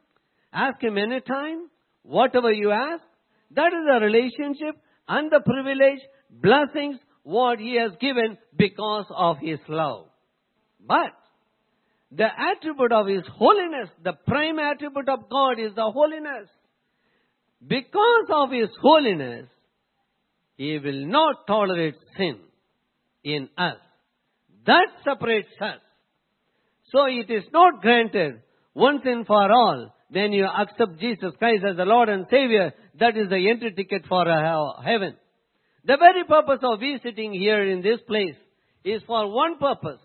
ask 0.51 0.81
Him 0.81 0.97
anytime, 0.97 1.69
whatever 2.03 2.51
you 2.51 2.71
ask. 2.71 3.03
That 3.51 3.67
is 3.67 3.85
the 3.85 4.05
relationship 4.05 4.81
and 5.07 5.31
the 5.31 5.39
privilege, 5.39 5.99
blessings, 6.29 6.99
what 7.23 7.59
He 7.59 7.77
has 7.77 7.91
given 7.99 8.37
because 8.55 9.05
of 9.09 9.37
His 9.41 9.59
love. 9.67 10.07
But 10.85 11.13
the 12.11 12.27
attribute 12.27 12.91
of 12.91 13.07
His 13.07 13.23
holiness, 13.37 13.89
the 14.03 14.13
prime 14.27 14.59
attribute 14.59 15.09
of 15.09 15.29
God 15.29 15.59
is 15.59 15.75
the 15.75 15.91
holiness. 15.91 16.49
Because 17.65 18.27
of 18.29 18.51
His 18.51 18.69
holiness, 18.81 19.47
He 20.55 20.79
will 20.79 21.05
not 21.07 21.47
tolerate 21.47 21.95
sin 22.17 22.39
in 23.23 23.49
us. 23.57 23.77
That 24.65 24.87
separates 25.03 25.49
us. 25.61 25.79
So 26.91 27.05
it 27.05 27.29
is 27.29 27.43
not 27.51 27.81
granted 27.81 28.41
once 28.73 29.01
and 29.05 29.25
for 29.25 29.51
all 29.51 29.93
when 30.09 30.31
you 30.31 30.45
accept 30.45 30.99
Jesus 30.99 31.33
Christ 31.37 31.63
as 31.69 31.75
the 31.77 31.85
Lord 31.85 32.09
and 32.09 32.25
Savior. 32.29 32.73
That 32.99 33.17
is 33.17 33.29
the 33.29 33.49
entry 33.49 33.73
ticket 33.73 34.05
for 34.07 34.25
heaven. 34.25 35.15
The 35.83 35.97
very 35.97 36.23
purpose 36.25 36.59
of 36.63 36.79
we 36.79 36.99
sitting 37.03 37.33
here 37.33 37.63
in 37.63 37.81
this 37.81 37.99
place 38.07 38.35
is 38.83 39.01
for 39.05 39.31
one 39.31 39.57
purpose. 39.57 40.01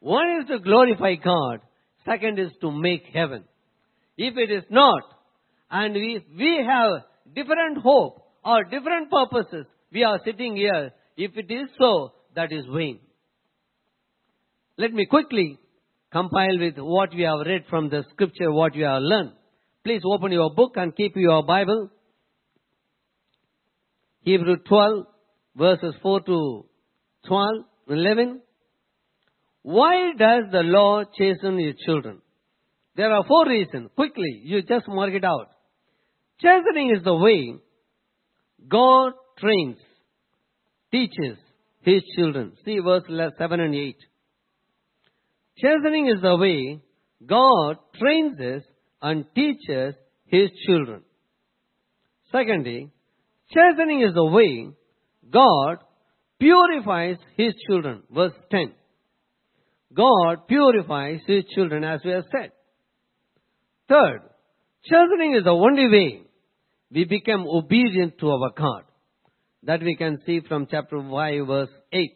One 0.00 0.40
is 0.40 0.48
to 0.48 0.58
glorify 0.58 1.14
God. 1.16 1.60
Second 2.04 2.38
is 2.38 2.50
to 2.60 2.72
make 2.72 3.04
heaven. 3.12 3.44
If 4.16 4.36
it 4.36 4.50
is 4.50 4.64
not, 4.70 5.02
and 5.72 5.94
we, 5.94 6.24
we 6.36 6.64
have 6.68 7.02
different 7.34 7.78
hope 7.78 8.22
or 8.44 8.62
different 8.64 9.10
purposes, 9.10 9.66
we 9.90 10.04
are 10.04 10.20
sitting 10.24 10.54
here. 10.54 10.92
If 11.16 11.36
it 11.36 11.50
is 11.50 11.68
so, 11.78 12.12
that 12.36 12.52
is 12.52 12.64
vain. 12.74 13.00
Let 14.76 14.92
me 14.92 15.06
quickly 15.06 15.58
compile 16.12 16.58
with 16.58 16.74
what 16.76 17.14
we 17.14 17.22
have 17.22 17.46
read 17.46 17.64
from 17.70 17.88
the 17.88 18.04
scripture, 18.12 18.52
what 18.52 18.74
we 18.74 18.82
have 18.82 19.00
learned. 19.00 19.32
Please 19.82 20.02
open 20.04 20.30
your 20.30 20.54
book 20.54 20.72
and 20.76 20.94
keep 20.94 21.16
your 21.16 21.42
Bible. 21.44 21.90
Hebrew 24.20 24.56
12, 24.68 25.06
verses 25.56 25.94
4 26.02 26.20
to 26.20 26.66
12, 27.26 27.54
11. 27.88 28.40
Why 29.62 30.12
does 30.18 30.44
the 30.52 30.60
law 30.60 31.04
chasten 31.16 31.58
his 31.58 31.76
children? 31.86 32.20
There 32.94 33.10
are 33.10 33.24
four 33.26 33.46
reasons. 33.48 33.90
Quickly, 33.96 34.42
you 34.44 34.62
just 34.62 34.86
mark 34.86 35.14
it 35.14 35.24
out. 35.24 35.51
Chastening 36.40 36.94
is 36.96 37.04
the 37.04 37.14
way 37.14 37.54
God 38.68 39.12
trains, 39.38 39.78
teaches 40.90 41.38
his 41.80 42.02
children. 42.16 42.52
See 42.64 42.78
verse 42.78 43.04
7 43.38 43.60
and 43.60 43.74
8. 43.74 43.96
Chastening 45.58 46.08
is 46.08 46.20
the 46.22 46.36
way 46.36 46.80
God 47.24 47.76
trains 47.98 48.38
us 48.40 48.62
and 49.00 49.24
teaches 49.34 49.94
his 50.26 50.50
children. 50.66 51.02
Secondly, 52.30 52.90
chastening 53.52 54.00
is 54.00 54.14
the 54.14 54.24
way 54.24 54.70
God 55.30 55.78
purifies 56.40 57.16
his 57.36 57.54
children. 57.68 58.02
Verse 58.10 58.32
10. 58.50 58.72
God 59.94 60.48
purifies 60.48 61.20
his 61.26 61.44
children 61.54 61.84
as 61.84 62.00
we 62.04 62.12
have 62.12 62.24
said. 62.32 62.52
Third, 63.88 64.22
chastening 64.84 65.34
is 65.36 65.44
the 65.44 65.50
only 65.50 65.88
way 65.88 66.22
we 66.90 67.04
become 67.04 67.46
obedient 67.46 68.18
to 68.18 68.30
our 68.30 68.50
God. 68.56 68.82
That 69.64 69.80
we 69.80 69.96
can 69.96 70.18
see 70.26 70.40
from 70.48 70.66
chapter 70.70 70.98
5 71.00 71.46
verse 71.46 71.70
8. 71.92 72.10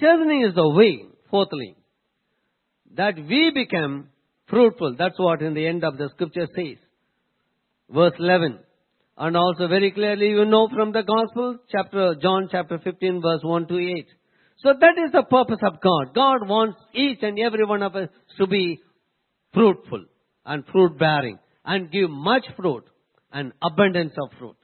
Chastening 0.00 0.42
is 0.48 0.54
the 0.54 0.68
way, 0.68 1.04
fourthly, 1.30 1.76
that 2.96 3.14
we 3.16 3.50
become 3.54 4.08
fruitful. 4.48 4.96
That's 4.98 5.18
what 5.18 5.42
in 5.42 5.54
the 5.54 5.66
end 5.66 5.84
of 5.84 5.96
the 5.96 6.08
scripture 6.10 6.48
says. 6.54 6.78
Verse 7.90 8.14
11. 8.18 8.58
And 9.16 9.36
also 9.36 9.68
very 9.68 9.90
clearly 9.92 10.28
you 10.28 10.44
know 10.44 10.68
from 10.68 10.92
the 10.92 11.02
gospel, 11.02 11.58
chapter, 11.70 12.16
John 12.20 12.48
chapter 12.50 12.78
15 12.78 13.22
verse 13.22 13.40
1 13.42 13.66
to 13.68 13.78
8. 13.78 14.06
So 14.58 14.74
that 14.80 14.94
is 15.04 15.12
the 15.12 15.22
purpose 15.22 15.60
of 15.62 15.80
God. 15.80 16.14
God 16.14 16.48
wants 16.48 16.78
each 16.92 17.18
and 17.22 17.38
every 17.38 17.64
one 17.64 17.82
of 17.82 17.94
us 17.94 18.08
to 18.38 18.46
be 18.46 18.80
fruitful 19.54 20.04
and 20.48 20.64
fruit 20.72 20.98
bearing 20.98 21.38
and 21.64 21.92
give 21.92 22.08
much 22.10 22.44
fruit 22.56 22.84
and 23.30 23.52
abundance 23.62 24.14
of 24.20 24.30
fruit. 24.38 24.56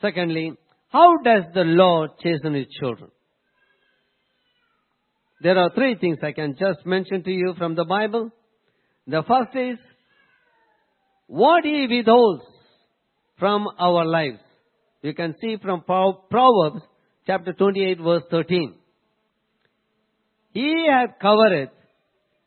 Secondly, 0.00 0.52
how 0.88 1.18
does 1.24 1.44
the 1.54 1.62
Lord 1.62 2.10
chasten 2.22 2.54
his 2.54 2.66
children? 2.80 3.10
There 5.40 5.56
are 5.56 5.70
three 5.74 5.96
things 6.00 6.18
I 6.22 6.32
can 6.32 6.56
just 6.58 6.84
mention 6.84 7.22
to 7.22 7.30
you 7.30 7.54
from 7.56 7.76
the 7.76 7.84
Bible. 7.84 8.30
The 9.06 9.22
first 9.22 9.56
is 9.56 9.78
what 11.28 11.64
he 11.64 11.86
withholds 11.88 12.42
from 13.38 13.68
our 13.78 14.04
lives. 14.04 14.40
You 15.02 15.14
can 15.14 15.34
see 15.40 15.56
from 15.62 15.82
Proverbs 15.82 16.82
chapter 17.26 17.52
28 17.52 18.00
verse 18.00 18.22
13. 18.30 18.74
He 20.52 20.86
hath 20.90 21.18
covered 21.20 21.70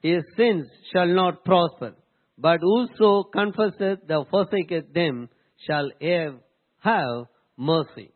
his 0.05 0.23
sins 0.37 0.67
shall 0.91 1.07
not 1.07 1.43
prosper, 1.43 1.95
but 2.37 2.59
whoso 2.61 3.23
confesseth 3.23 3.99
the 4.07 4.23
forsaketh 4.29 4.93
them 4.93 5.29
shall 5.65 5.89
have, 5.99 6.35
have 6.79 7.25
mercy. 7.57 8.11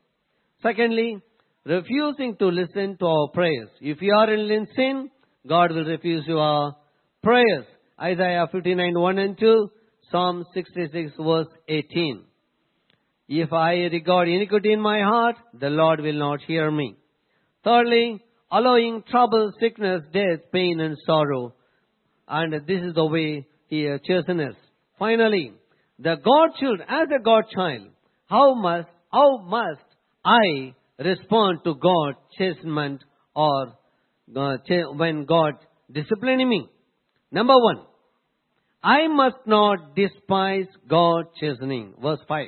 Secondly, 0.62 1.18
refusing 1.66 2.36
to 2.38 2.48
listen 2.48 2.96
to 3.00 3.06
our 3.08 3.30
prayers. 3.34 3.70
If 3.82 4.04
you 4.04 4.14
are 4.16 4.32
in 4.32 4.68
sin, 4.76 5.10
God 5.48 5.72
will 5.72 5.86
refuse 5.86 6.26
your 6.28 6.76
prayers. 7.24 7.66
Isaiah 8.00 8.48
59 8.52 9.00
1 9.00 9.18
and 9.18 9.40
2, 9.40 9.72
Psalm 10.12 10.46
66 10.54 11.14
verse 11.20 11.48
18. 11.68 12.24
If 13.30 13.52
I 13.52 13.74
regard 13.98 14.28
iniquity 14.28 14.74
in 14.74 14.82
my 14.82 15.02
heart, 15.02 15.38
the 15.60 15.72
Lord 15.72 16.02
will 16.02 16.20
not 16.20 16.42
hear 16.42 16.70
me. 16.70 16.98
Thirdly, 17.64 18.24
allowing 18.52 19.04
trouble, 19.10 19.52
sickness, 19.60 20.04
death, 20.14 20.52
pain, 20.52 20.80
and 20.82 20.96
sorrow. 21.06 21.56
And 22.30 22.54
this 22.54 22.82
is 22.82 22.94
the 22.94 23.06
way 23.06 23.48
he 23.68 23.90
chasten 24.06 24.40
us. 24.40 24.56
Finally, 25.00 25.54
the 25.98 26.16
God 26.24 26.58
children, 26.60 26.88
as 26.88 27.08
a 27.14 27.24
God 27.24 27.46
child, 27.54 27.88
how 28.28 28.54
must, 28.54 28.88
how 29.12 29.40
must 29.40 29.82
I 30.24 30.76
respond 31.00 31.60
to 31.64 31.74
God 31.76 32.16
chastenment 32.38 33.04
or 33.36 33.74
uh, 34.36 34.58
when 34.96 35.26
God 35.26 35.54
disciplining 35.92 36.48
me? 36.48 36.70
Number 37.32 37.56
one, 37.56 37.86
I 38.84 39.08
must 39.08 39.38
not 39.46 39.96
despise 39.96 40.68
God 40.88 41.26
chastening. 41.40 41.96
Verse 42.02 42.20
5. 42.28 42.48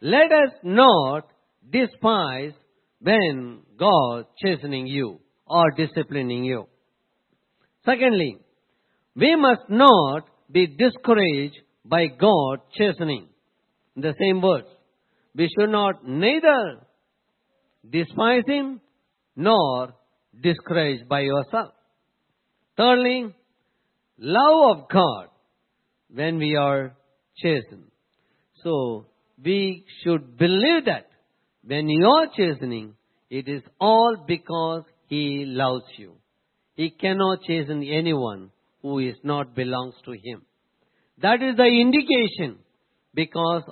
Let 0.00 0.32
us 0.32 0.52
not 0.62 1.28
despise 1.70 2.52
when 3.00 3.60
God 3.78 4.26
chastening 4.42 4.86
you 4.86 5.20
or 5.46 5.70
disciplining 5.72 6.44
you. 6.44 6.66
Secondly, 7.84 8.38
we 9.16 9.34
must 9.34 9.68
not 9.70 10.28
be 10.50 10.66
discouraged 10.66 11.58
by 11.84 12.06
God 12.06 12.60
chastening. 12.76 13.28
In 13.96 14.02
the 14.02 14.14
same 14.20 14.42
words, 14.42 14.68
we 15.34 15.48
should 15.48 15.70
not 15.70 16.06
neither 16.06 16.86
despise 17.88 18.42
Him 18.46 18.80
nor 19.34 19.94
discouraged 20.38 21.08
by 21.08 21.20
yourself. 21.20 21.72
Thirdly, 22.76 23.34
love 24.18 24.76
of 24.76 24.88
God 24.90 25.28
when 26.14 26.36
we 26.38 26.56
are 26.56 26.94
chastened. 27.38 27.90
So, 28.62 29.06
we 29.42 29.84
should 30.02 30.36
believe 30.36 30.86
that 30.86 31.06
when 31.64 31.88
you 31.88 32.06
are 32.06 32.26
chastening, 32.36 32.94
it 33.30 33.48
is 33.48 33.62
all 33.80 34.24
because 34.26 34.82
He 35.08 35.44
loves 35.46 35.84
you. 35.96 36.16
He 36.74 36.90
cannot 36.90 37.42
chasten 37.46 37.82
anyone 37.82 38.50
who 38.86 39.00
is 39.00 39.16
not 39.24 39.54
belongs 39.56 39.94
to 40.04 40.12
Him. 40.12 40.42
That 41.20 41.42
is 41.42 41.56
the 41.56 41.64
indication 41.64 42.58
because 43.14 43.62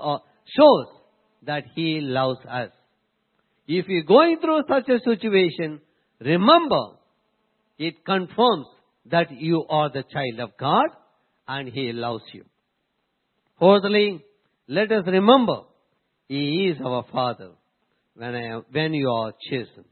shows 0.56 0.86
that 1.42 1.64
He 1.76 2.00
loves 2.00 2.40
us. 2.50 2.70
If 3.68 3.86
you're 3.86 4.02
going 4.02 4.38
through 4.40 4.62
such 4.68 4.88
a 4.88 4.98
situation, 5.08 5.80
remember, 6.20 6.82
it 7.78 8.04
confirms 8.04 8.66
that 9.06 9.30
you 9.30 9.64
are 9.68 9.88
the 9.88 10.02
child 10.02 10.40
of 10.40 10.56
God 10.58 10.88
and 11.46 11.68
He 11.68 11.92
loves 11.92 12.24
you. 12.32 12.44
Fourthly, 13.60 14.24
let 14.66 14.90
us 14.90 15.04
remember, 15.06 15.58
He 16.26 16.72
is 16.72 16.78
our 16.84 17.04
Father. 17.12 17.50
when, 18.16 18.34
I 18.34 18.60
when 18.72 18.94
you 18.94 19.08
are 19.10 19.32
chastened. 19.48 19.90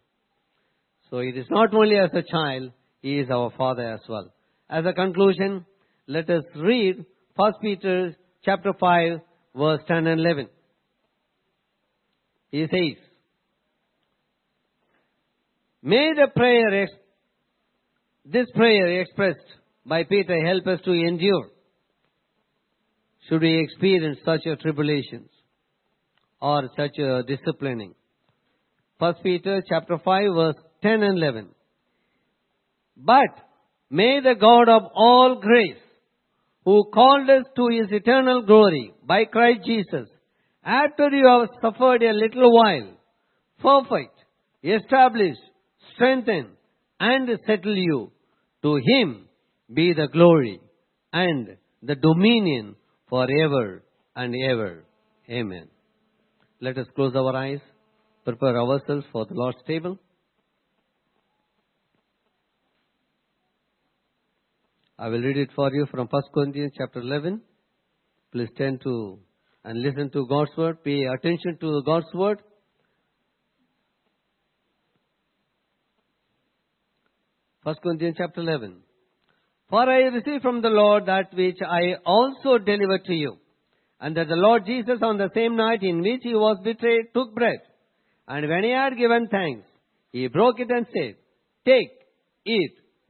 So 1.10 1.18
it 1.18 1.36
is 1.36 1.46
not 1.48 1.72
only 1.74 1.96
as 1.96 2.10
a 2.12 2.24
child, 2.28 2.72
He 3.02 3.18
is 3.20 3.30
our 3.30 3.52
Father 3.56 3.86
as 3.94 4.00
well. 4.08 4.32
As 4.72 4.86
a 4.86 4.94
conclusion, 4.94 5.66
let 6.06 6.30
us 6.30 6.44
read 6.56 7.04
1 7.36 7.52
Peter 7.60 8.16
chapter 8.42 8.72
5 8.80 9.20
verse 9.54 9.80
10 9.86 10.06
and 10.06 10.18
11. 10.18 10.48
He 12.50 12.62
says, 12.62 13.04
May 15.82 16.12
the 16.14 16.28
prayer, 16.34 16.84
ex- 16.84 16.92
this 18.24 18.46
prayer 18.54 19.02
expressed 19.02 19.44
by 19.84 20.04
Peter 20.04 20.42
help 20.46 20.66
us 20.66 20.80
to 20.86 20.92
endure 20.92 21.50
should 23.28 23.42
we 23.42 23.60
experience 23.62 24.20
such 24.24 24.46
a 24.46 24.56
tribulations 24.56 25.28
or 26.40 26.70
such 26.78 26.98
a 26.98 27.22
disciplining. 27.24 27.94
First 28.98 29.22
Peter 29.22 29.62
chapter 29.68 29.98
5 30.02 30.22
verse 30.34 30.56
10 30.82 31.02
and 31.02 31.18
11. 31.18 31.48
But 32.96 33.51
may 33.92 34.20
the 34.20 34.34
God 34.40 34.68
of 34.70 34.90
all 34.94 35.38
grace, 35.40 35.84
who 36.64 36.90
called 36.94 37.28
us 37.28 37.44
to 37.56 37.68
his 37.68 37.88
eternal 37.90 38.42
glory 38.42 38.94
by 39.06 39.26
Christ 39.26 39.60
Jesus, 39.66 40.08
after 40.64 41.08
you 41.10 41.26
have 41.26 41.48
suffered 41.60 42.02
a 42.02 42.12
little 42.12 42.50
while, 42.52 42.88
perfect, 43.60 44.16
establish, 44.62 45.36
strengthen, 45.94 46.46
and 46.98 47.28
settle 47.46 47.76
you. 47.76 48.10
To 48.62 48.76
him 48.76 49.28
be 49.74 49.92
the 49.92 50.08
glory 50.08 50.60
and 51.12 51.56
the 51.82 51.96
dominion 51.96 52.76
forever 53.10 53.82
and 54.14 54.34
ever. 54.50 54.84
Amen. 55.28 55.68
Let 56.60 56.78
us 56.78 56.86
close 56.94 57.14
our 57.16 57.36
eyes, 57.36 57.60
prepare 58.24 58.56
ourselves 58.56 59.04
for 59.12 59.26
the 59.26 59.34
Lord's 59.34 59.62
table. 59.66 59.98
I 65.02 65.08
will 65.08 65.20
read 65.20 65.36
it 65.36 65.50
for 65.56 65.68
you 65.74 65.84
from 65.90 66.06
1 66.08 66.22
Corinthians 66.32 66.74
chapter 66.78 67.00
11. 67.00 67.40
Please 68.30 68.50
turn 68.56 68.78
to 68.84 69.18
and 69.64 69.82
listen 69.82 70.10
to 70.10 70.28
God's 70.28 70.52
word. 70.56 70.84
Pay 70.84 71.02
attention 71.12 71.58
to 71.60 71.82
God's 71.84 72.06
word. 72.14 72.38
First 77.64 77.80
Corinthians 77.82 78.14
chapter 78.16 78.42
11. 78.42 78.76
For 79.70 79.90
I 79.90 80.02
received 80.18 80.42
from 80.42 80.62
the 80.62 80.68
Lord 80.68 81.06
that 81.06 81.34
which 81.34 81.58
I 81.68 81.94
also 82.06 82.58
delivered 82.58 83.04
to 83.06 83.12
you, 83.12 83.38
and 84.00 84.16
that 84.16 84.28
the 84.28 84.36
Lord 84.36 84.66
Jesus 84.66 85.00
on 85.02 85.18
the 85.18 85.30
same 85.34 85.56
night 85.56 85.82
in 85.82 86.00
which 86.00 86.20
he 86.22 86.34
was 86.34 86.58
betrayed 86.62 87.06
took 87.12 87.34
bread, 87.34 87.58
and 88.28 88.48
when 88.48 88.62
he 88.62 88.70
had 88.70 88.96
given 88.96 89.26
thanks, 89.26 89.66
he 90.12 90.28
broke 90.28 90.60
it 90.60 90.70
and 90.70 90.86
said, 90.94 91.16
Take, 91.66 91.90
eat, 92.46 92.76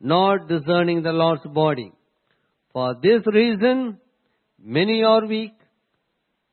not 0.00 0.48
discerning 0.48 1.02
the 1.02 1.12
Lord's 1.12 1.46
body. 1.46 1.92
For 2.72 2.94
this 3.02 3.22
reason, 3.26 3.98
many 4.58 5.02
are 5.02 5.26
weak 5.26 5.54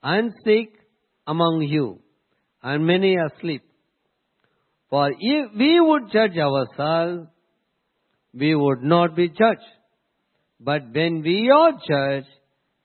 and 0.02 0.32
sick 0.46 0.74
among 1.28 1.62
you, 1.62 2.00
and 2.62 2.86
many 2.86 3.18
are 3.18 3.28
asleep. 3.28 3.64
For 4.90 5.12
if 5.18 5.52
we 5.58 5.80
would 5.80 6.12
judge 6.12 6.38
ourselves, 6.38 7.28
we 8.34 8.56
would 8.56 8.84
not 8.84 9.16
be 9.16 9.30
judged. 9.30 9.62
But 10.60 10.94
when 10.94 11.22
we 11.22 11.52
are 11.54 11.72
judged, 11.72 12.28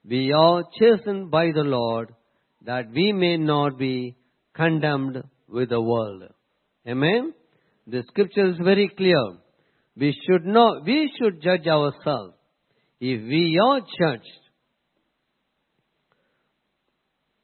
we 0.04 0.32
are 0.32 0.64
chastened 0.78 1.30
by 1.30 1.52
the 1.54 1.62
Lord, 1.62 2.14
that 2.64 2.90
we 2.90 3.12
may 3.12 3.36
not 3.36 3.78
be 3.78 4.16
condemned 4.54 5.22
with 5.48 5.68
the 5.68 5.80
world. 5.80 6.24
Amen? 6.86 7.34
The 7.86 8.02
scripture 8.08 8.48
is 8.48 8.56
very 8.58 8.88
clear. 8.88 9.38
We 9.98 10.16
should 10.24 10.46
not, 10.46 10.84
we 10.84 11.10
should 11.18 11.42
judge 11.42 11.66
ourselves. 11.66 12.34
If 13.00 13.20
we 13.22 13.58
are 13.64 13.80
judged, 13.80 14.44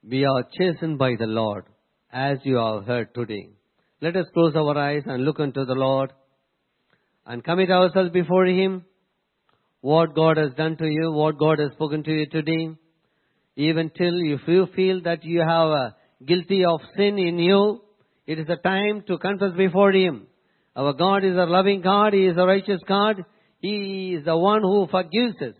we 0.08 0.24
are 0.24 0.44
chastened 0.56 0.98
by 0.98 1.14
the 1.18 1.26
Lord, 1.26 1.64
as 2.12 2.38
you 2.44 2.56
have 2.56 2.84
heard 2.84 3.12
today. 3.14 3.48
Let 4.00 4.14
us 4.16 4.26
close 4.34 4.54
our 4.54 4.76
eyes 4.78 5.02
and 5.06 5.24
look 5.24 5.40
unto 5.40 5.64
the 5.64 5.74
Lord 5.74 6.12
and 7.26 7.42
commit 7.42 7.70
ourselves 7.70 8.10
before 8.10 8.46
Him. 8.46 8.84
What 9.80 10.14
God 10.14 10.36
has 10.36 10.52
done 10.54 10.76
to 10.76 10.86
you, 10.86 11.10
what 11.12 11.38
God 11.38 11.58
has 11.58 11.72
spoken 11.72 12.04
to 12.04 12.12
you 12.12 12.26
today. 12.26 12.68
Even 13.56 13.90
till 13.96 14.14
if 14.32 14.40
you 14.46 14.66
feel 14.76 15.02
that 15.02 15.24
you 15.24 15.40
have 15.40 15.68
a 15.68 15.96
guilty 16.24 16.64
of 16.64 16.80
sin 16.96 17.18
in 17.18 17.38
you, 17.38 17.82
it 18.26 18.38
is 18.38 18.48
a 18.48 18.56
time 18.56 19.02
to 19.08 19.18
confess 19.18 19.52
before 19.56 19.92
Him. 19.92 20.28
Our 20.76 20.92
God 20.92 21.24
is 21.24 21.36
a 21.36 21.46
loving 21.46 21.80
God, 21.80 22.12
He 22.12 22.26
is 22.26 22.36
a 22.36 22.46
righteous 22.46 22.80
God, 22.86 23.24
He 23.60 24.14
is 24.18 24.24
the 24.24 24.36
one 24.36 24.62
who 24.62 24.86
forgives 24.90 25.36
us. 25.40 25.54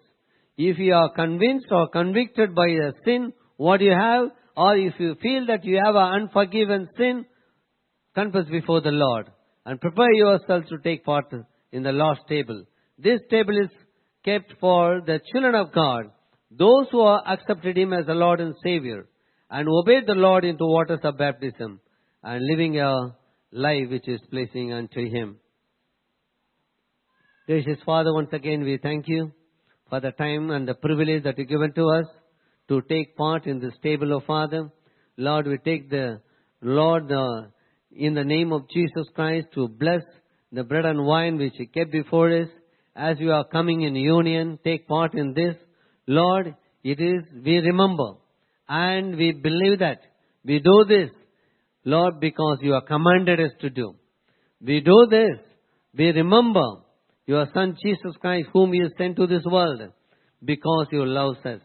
If 0.57 0.79
you 0.79 0.95
are 0.95 1.13
convinced 1.13 1.67
or 1.71 1.89
convicted 1.89 2.55
by 2.55 2.67
a 2.69 2.93
sin, 3.05 3.33
what 3.57 3.81
you 3.81 3.93
have, 3.93 4.31
or 4.57 4.77
if 4.77 4.95
you 4.99 5.17
feel 5.21 5.47
that 5.47 5.65
you 5.65 5.81
have 5.85 5.95
an 5.95 6.23
unforgiven 6.23 6.89
sin, 6.97 7.25
confess 8.15 8.47
before 8.51 8.81
the 8.81 8.91
Lord 8.91 9.31
and 9.67 9.81
prepare 9.81 10.13
yourselves 10.13 10.69
to 10.69 10.79
take 10.79 11.05
part 11.05 11.27
in 11.73 11.83
the 11.83 11.93
Lord's 11.93 12.21
table. 12.29 12.65
This 12.99 13.21
table 13.31 13.57
is 13.57 13.71
kept 14.25 14.55
for 14.61 15.01
the 15.05 15.21
children 15.33 15.55
of 15.55 15.73
God, 15.73 16.07
those 16.51 16.87
who 16.91 17.07
have 17.07 17.23
accepted 17.27 17.77
Him 17.77 17.93
as 17.93 18.07
the 18.07 18.15
Lord 18.15 18.41
and 18.41 18.55
Savior 18.63 19.07
and 19.51 19.69
obeyed 19.69 20.07
the 20.07 20.15
Lord 20.15 20.45
into 20.45 20.65
waters 20.65 21.01
of 21.03 21.19
baptism 21.19 21.81
and 22.23 22.47
living 22.47 22.79
a 22.81 23.15
life 23.55 23.89
which 23.89 24.09
is 24.09 24.21
pleasing 24.31 24.73
unto 24.73 25.09
Him. 25.09 25.37
Gracious 27.47 27.79
Father, 27.87 28.13
once 28.13 28.31
again 28.33 28.65
we 28.65 28.79
thank 28.79 29.07
you 29.07 29.31
for 29.89 30.01
the 30.01 30.11
time 30.11 30.51
and 30.51 30.67
the 30.67 30.75
privilege 30.75 31.23
that 31.23 31.39
you 31.39 31.45
given 31.45 31.73
to 31.75 31.89
us 31.89 32.07
to 32.69 32.83
take 32.83 33.17
part 33.17 33.47
in 33.47 33.61
this 33.61 33.75
table 33.81 34.17
of 34.17 34.25
Father. 34.25 34.73
Lord, 35.17 35.47
we 35.47 35.59
take 35.59 35.89
the 35.89 36.21
Lord 36.63 37.07
the, 37.07 37.53
in 37.93 38.15
the 38.15 38.25
name 38.25 38.53
of 38.53 38.69
Jesus 38.69 39.07
Christ 39.15 39.47
to 39.55 39.69
bless 39.69 40.03
the 40.51 40.65
bread 40.65 40.85
and 40.85 41.07
wine 41.07 41.39
which 41.39 41.53
you 41.57 41.69
kept 41.69 41.93
before 41.93 42.37
us 42.37 42.49
as 42.97 43.19
we 43.21 43.31
are 43.31 43.45
coming 43.45 43.83
in 43.83 43.95
union, 43.95 44.59
take 44.65 44.89
part 44.89 45.15
in 45.15 45.33
this. 45.33 45.55
Lord, 46.09 46.57
it 46.83 47.01
is, 47.01 47.23
we 47.45 47.59
remember 47.59 48.15
and 48.69 49.17
we 49.17 49.31
believe 49.31 49.79
that 49.79 50.01
we 50.45 50.59
do 50.59 50.85
this, 50.89 51.11
Lord, 51.85 52.21
because 52.21 52.59
you 52.63 52.73
have 52.73 52.87
commanded 52.87 53.41
us 53.41 53.53
to 53.61 53.71
do. 53.71 53.95
We 54.61 54.81
do 54.81 55.07
this, 55.11 55.39
we 55.97 56.07
remember 56.07 56.65
your 57.27 57.47
Son 57.55 57.77
Jesus 57.83 58.17
Christ 58.21 58.49
whom 58.53 58.75
you 58.75 58.89
sent 58.99 59.17
to 59.17 59.27
this 59.27 59.45
world 59.45 59.81
because 60.45 60.87
you 60.91 61.05
love 61.07 61.37
us. 61.45 61.61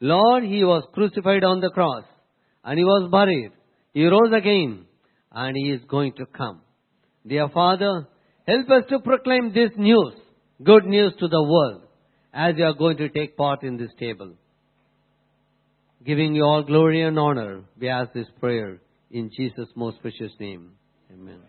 Lord, 0.00 0.44
He 0.44 0.64
was 0.64 0.84
crucified 0.92 1.44
on 1.44 1.60
the 1.60 1.70
cross 1.70 2.04
and 2.64 2.78
He 2.78 2.84
was 2.84 3.10
buried. 3.10 3.52
He 3.94 4.04
rose 4.04 4.32
again 4.36 4.86
and 5.30 5.56
He 5.56 5.70
is 5.70 5.80
going 5.88 6.14
to 6.14 6.26
come. 6.26 6.62
Dear 7.26 7.48
Father, 7.48 8.08
help 8.46 8.70
us 8.70 8.84
to 8.90 9.00
proclaim 9.00 9.52
this 9.54 9.70
news, 9.76 10.14
good 10.62 10.84
news 10.84 11.14
to 11.20 11.28
the 11.28 11.42
world 11.42 11.82
as 12.34 12.54
you 12.56 12.64
are 12.64 12.74
going 12.74 12.96
to 12.96 13.08
take 13.10 13.36
part 13.36 13.62
in 13.62 13.76
this 13.76 13.90
table. 13.98 14.32
Giving 16.04 16.34
you 16.34 16.42
all 16.42 16.64
glory 16.64 17.02
and 17.02 17.18
honor, 17.18 17.62
we 17.78 17.88
ask 17.88 18.12
this 18.12 18.26
prayer 18.40 18.80
in 19.12 19.30
Jesus' 19.36 19.68
most 19.76 20.00
precious 20.00 20.32
name. 20.40 20.70
Amen. 21.12 21.40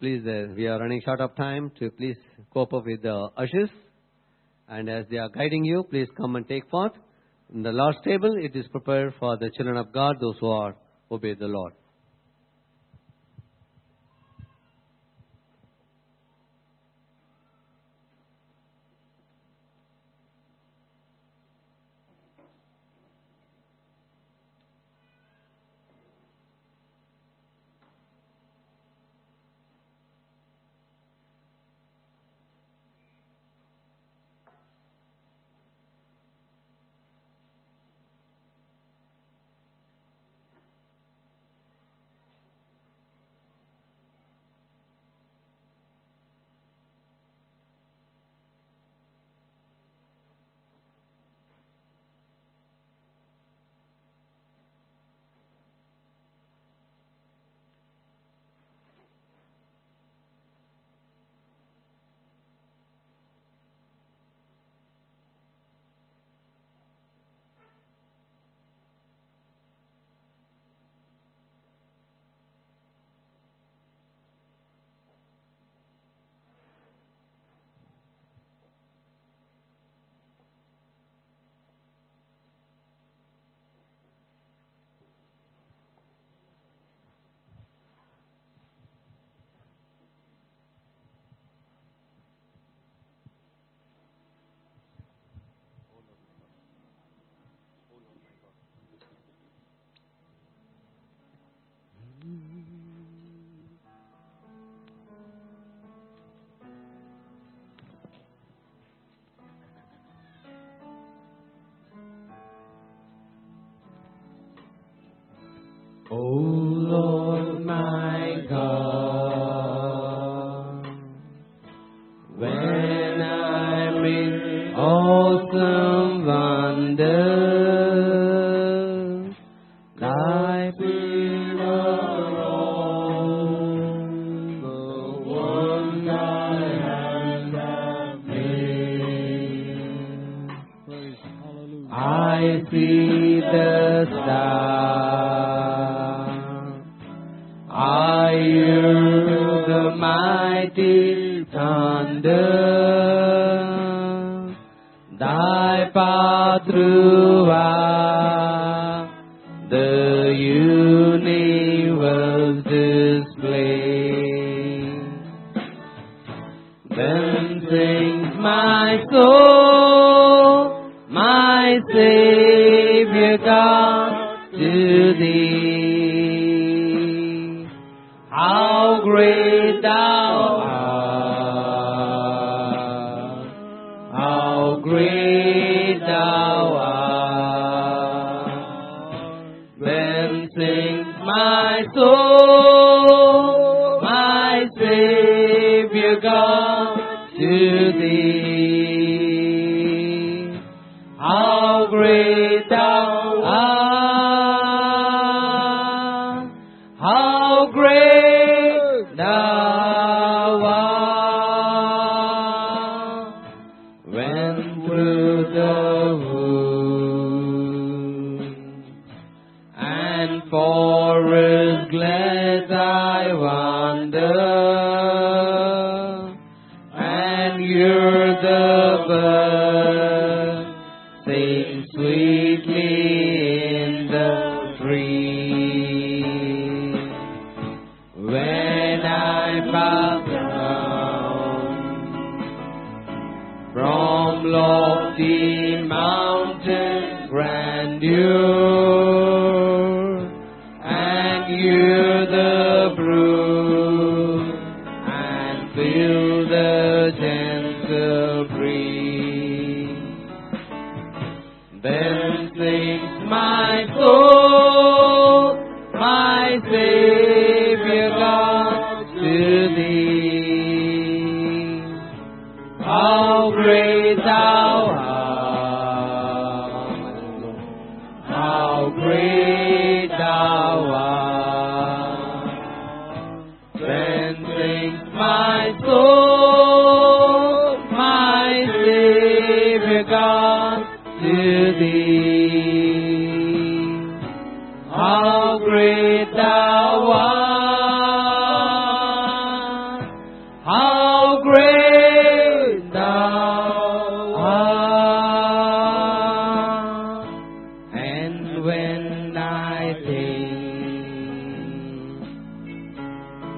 Please, 0.00 0.26
uh, 0.26 0.52
we 0.56 0.66
are 0.66 0.80
running 0.80 1.00
short 1.04 1.20
of 1.20 1.36
time, 1.36 1.70
so 1.78 1.88
please 1.90 2.16
cope 2.52 2.74
up 2.74 2.84
with 2.84 3.02
the 3.02 3.28
ushers, 3.36 3.70
And 4.68 4.90
as 4.90 5.06
they 5.08 5.18
are 5.18 5.28
guiding 5.28 5.64
you, 5.64 5.84
please 5.88 6.08
come 6.16 6.34
and 6.34 6.48
take 6.48 6.68
part. 6.68 6.94
In 7.54 7.62
the 7.62 7.70
Lord's 7.70 7.98
table, 8.04 8.34
it 8.36 8.56
is 8.56 8.66
prepared 8.72 9.14
for 9.20 9.36
the 9.36 9.50
children 9.56 9.76
of 9.76 9.92
God, 9.92 10.16
those 10.20 10.34
who 10.40 10.50
are 10.50 10.74
obey 11.12 11.34
the 11.34 11.46
Lord. 11.46 11.74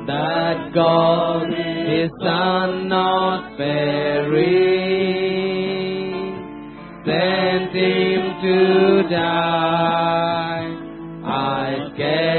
that 0.08 0.72
God 0.74 1.52
his 1.52 2.10
son 2.22 2.88
not 2.88 3.58
bury, 3.58 4.46
sent 7.04 7.72
him 7.74 8.22
to 8.42 9.02
die. 9.10 10.64
I 11.24 11.90
scared 11.92 12.37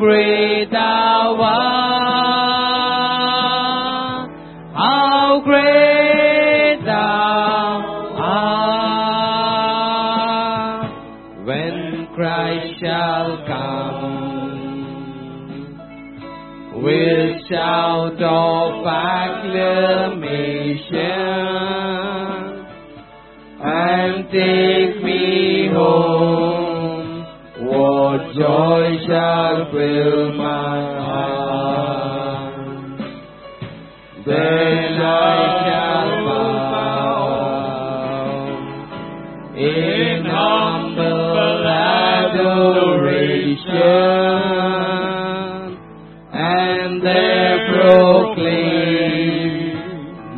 great 0.00 0.68
thou 0.72 1.36
art, 1.38 2.00
how 4.74 5.42
great 5.44 6.80
thou 6.86 7.82
art. 8.16 8.50
When 11.44 12.08
Christ 12.14 12.80
shall 12.80 13.44
come, 13.46 14.20
with 16.82 17.46
shout 17.50 18.22
of 18.22 18.86
acclamation 18.86 19.60
and 23.62 24.30
take 24.32 25.02
me 25.04 25.68
home. 25.74 26.09
What 28.10 28.26
joy 28.34 28.86
shall 29.06 29.70
fill 29.70 30.34
my 30.34 30.78
heart? 30.98 32.54
Then 34.26 35.00
I 35.00 35.62
shall 35.62 36.10
bow 36.26 37.28
in 39.54 40.24
humble 40.26 41.62
adoration 41.68 42.58
and 46.32 46.92
there 47.06 47.58
proclaim, 47.70 49.20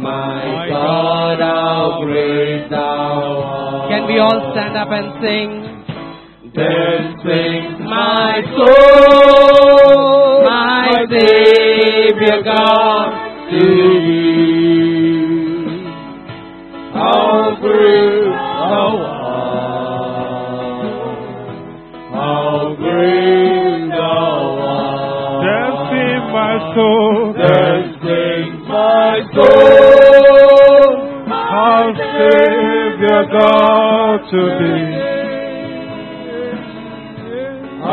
My 0.03 0.69
God, 0.69 1.39
how 1.41 2.03
great 2.05 2.69
thou 2.69 3.41
art. 3.41 3.89
Can 3.89 4.03
we 4.09 4.19
all 4.19 4.53
stand 4.53 4.77
up 4.77 4.91
and 4.91 5.15
sing? 5.25 5.63
Then 6.55 7.12
sings 7.25 7.79
my 7.81 8.43
soul, 8.57 10.43
my 10.45 11.07
Savior 11.09 12.43
God, 12.43 13.09
to 13.51 13.65
thee. 14.07 15.13
How 16.95 17.57
great 17.61 18.33
thou 18.71 18.93
art, 19.07 20.33
how 22.13 22.75
great 22.79 23.89
thou 23.91 24.35
art. 24.69 25.47
Then 25.47 25.73
sing 25.91 26.25
my 26.33 26.55
soul, 26.75 27.15
Then 27.39 27.83
sings 28.03 28.61
my 28.69 29.15
soul, 29.35 30.87
how 31.29 31.83
Savior 32.19 33.23
God 33.39 34.19
to 34.31 34.41
thee. 34.59 34.92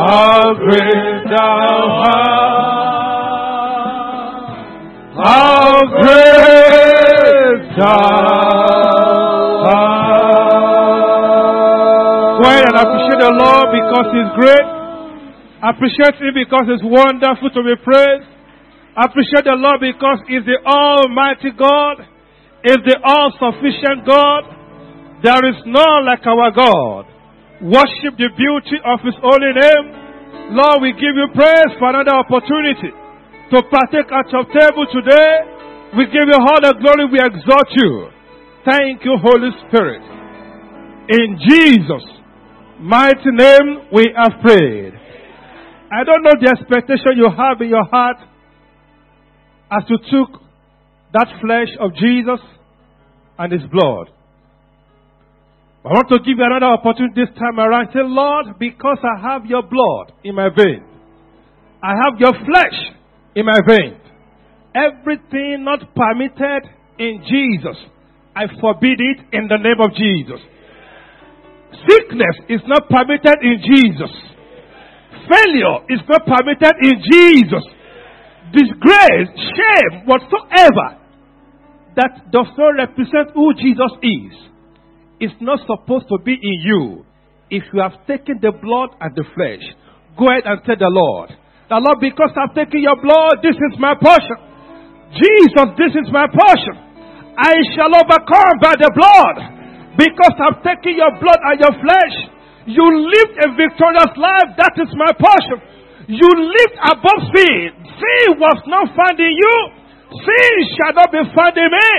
How 0.10 0.58
great 0.58 1.22
thou 1.30 2.02
art, 2.10 2.80
how 5.14 5.86
great 6.02 7.62
thou 7.78 7.94
art. 9.70 10.10
And 12.70 12.78
appreciate 12.78 13.22
the 13.22 13.34
Lord 13.38 13.68
because 13.70 14.08
He's 14.14 14.32
great. 14.34 14.66
Appreciate 15.62 16.18
Him 16.18 16.34
because 16.34 16.66
He's 16.74 16.82
wonderful 16.82 17.50
to 17.54 17.62
be 17.62 17.76
praised. 17.86 18.30
Appreciate 18.98 19.46
the 19.46 19.58
Lord 19.62 19.78
because 19.82 20.26
He's 20.26 20.42
the 20.46 20.58
Almighty 20.66 21.52
God, 21.54 22.02
is 22.66 22.82
the 22.82 22.98
all-sufficient 23.06 24.06
God. 24.10 24.44
There 25.22 25.46
is 25.50 25.62
none 25.66 26.06
like 26.06 26.26
our 26.26 26.50
God. 26.50 27.06
Worship 27.62 28.18
the 28.18 28.30
beauty 28.36 28.82
of 28.84 29.02
His 29.06 29.14
holy 29.22 29.54
name. 29.54 29.99
Lord, 30.50 30.82
we 30.82 30.94
give 30.94 31.14
you 31.14 31.28
praise 31.36 31.78
for 31.78 31.90
another 31.94 32.18
opportunity 32.26 32.90
to 32.90 33.58
partake 33.70 34.10
at 34.10 34.26
your 34.34 34.46
table 34.50 34.86
today. 34.90 35.32
We 35.98 36.06
give 36.06 36.26
you 36.26 36.38
all 36.42 36.58
the 36.62 36.74
glory. 36.82 37.06
We 37.06 37.22
exalt 37.22 37.70
you. 37.78 38.10
Thank 38.66 39.06
you, 39.06 39.18
Holy 39.22 39.52
Spirit. 39.68 40.02
In 41.10 41.38
Jesus' 41.38 42.06
mighty 42.80 43.30
name, 43.30 43.90
we 43.94 44.10
have 44.18 44.42
prayed. 44.42 44.94
I 45.92 46.04
don't 46.04 46.24
know 46.24 46.34
the 46.40 46.50
expectation 46.50 47.18
you 47.18 47.30
have 47.30 47.62
in 47.62 47.70
your 47.70 47.86
heart 47.86 48.18
as 49.72 49.84
you 49.88 49.98
took 50.10 50.42
that 51.14 51.28
flesh 51.42 51.70
of 51.80 51.94
Jesus 51.94 52.40
and 53.38 53.52
his 53.52 53.70
blood. 53.72 54.10
I 55.80 55.96
want 55.96 56.10
to 56.10 56.20
give 56.20 56.36
you 56.36 56.44
another 56.44 56.76
opportunity 56.76 57.24
this 57.24 57.32
time 57.40 57.58
around. 57.58 57.88
Say, 57.94 58.04
Lord, 58.04 58.60
because 58.60 59.00
I 59.00 59.16
have 59.32 59.46
your 59.46 59.64
blood 59.64 60.12
in 60.24 60.36
my 60.36 60.50
vein, 60.52 60.84
I 61.82 61.96
have 61.96 62.20
your 62.20 62.36
flesh 62.36 62.78
in 63.36 63.46
my 63.46 63.60
vein. 63.66 63.96
Everything 64.76 65.64
not 65.64 65.80
permitted 65.96 66.68
in 67.00 67.24
Jesus, 67.24 67.80
I 68.36 68.52
forbid 68.60 69.00
it 69.00 69.20
in 69.32 69.48
the 69.48 69.56
name 69.56 69.80
of 69.80 69.96
Jesus. 69.96 70.44
Sickness 71.88 72.36
is 72.50 72.62
not 72.68 72.90
permitted 72.90 73.40
in 73.40 73.64
Jesus. 73.64 74.12
Failure 75.32 75.80
is 75.88 76.04
not 76.10 76.28
permitted 76.28 76.76
in 76.84 77.00
Jesus. 77.08 77.64
Disgrace, 78.52 79.32
shame, 79.56 80.04
whatsoever 80.06 81.00
that 81.96 82.32
does 82.32 82.48
not 82.58 82.76
represent 82.76 83.32
who 83.34 83.54
Jesus 83.54 83.94
is, 84.04 84.34
is 85.20 85.32
not 85.42 85.60
supposed 85.68 86.08
to 86.10 86.18
be 86.24 86.34
in 86.34 86.56
you. 86.64 87.06
If 87.50 87.64
you 87.74 87.82
have 87.82 88.06
taken 88.06 88.40
the 88.42 88.52
blood 88.52 88.96
and 89.02 89.16
the 89.16 89.26
flesh, 89.36 89.64
go 90.18 90.30
ahead 90.30 90.46
and 90.46 90.62
tell 90.64 90.78
the 90.78 90.92
Lord, 90.92 91.34
the 91.70 91.78
Lord, 91.78 92.02
because 92.02 92.34
I've 92.34 92.58
taken 92.58 92.82
your 92.82 92.98
blood, 92.98 93.46
this 93.46 93.54
is 93.54 93.74
my 93.78 93.94
portion. 93.94 94.38
Jesus, 95.14 95.68
this 95.78 95.94
is 95.94 96.10
my 96.10 96.26
portion. 96.26 96.76
I 97.38 97.54
shall 97.78 97.94
overcome 97.94 98.58
by 98.58 98.74
the 98.74 98.90
blood. 98.90 99.38
Because 99.94 100.36
I've 100.42 100.62
taken 100.66 100.98
your 100.98 101.14
blood 101.22 101.40
and 101.46 101.58
your 101.62 101.76
flesh. 101.78 102.16
You 102.66 102.86
lived 102.86 103.36
a 103.38 103.54
victorious 103.54 104.14
life. 104.18 104.50
That 104.58 104.76
is 104.82 104.90
my 104.98 105.14
portion. 105.14 105.62
You 106.10 106.26
lived 106.26 106.78
above 106.90 107.22
sin. 107.38 107.70
Sin 107.86 108.28
was 108.42 108.60
not 108.66 108.90
found 108.98 109.18
in 109.22 109.34
you. 109.34 109.58
Sin 110.10 110.54
shall 110.74 110.94
not 110.98 111.14
be 111.14 111.22
found 111.38 111.54
in 111.54 111.70
me. 111.70 111.92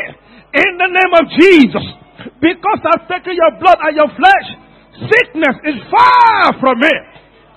In 0.50 0.70
the 0.82 0.90
name 0.90 1.12
of 1.14 1.24
Jesus. 1.38 1.86
Because 2.40 2.80
I've 2.84 3.06
taken 3.08 3.34
your 3.34 3.52
blood 3.60 3.78
and 3.84 3.94
your 3.96 4.10
flesh. 4.16 4.48
Sickness 5.08 5.56
is 5.64 5.78
far 5.88 6.52
from 6.60 6.80
me. 6.80 6.94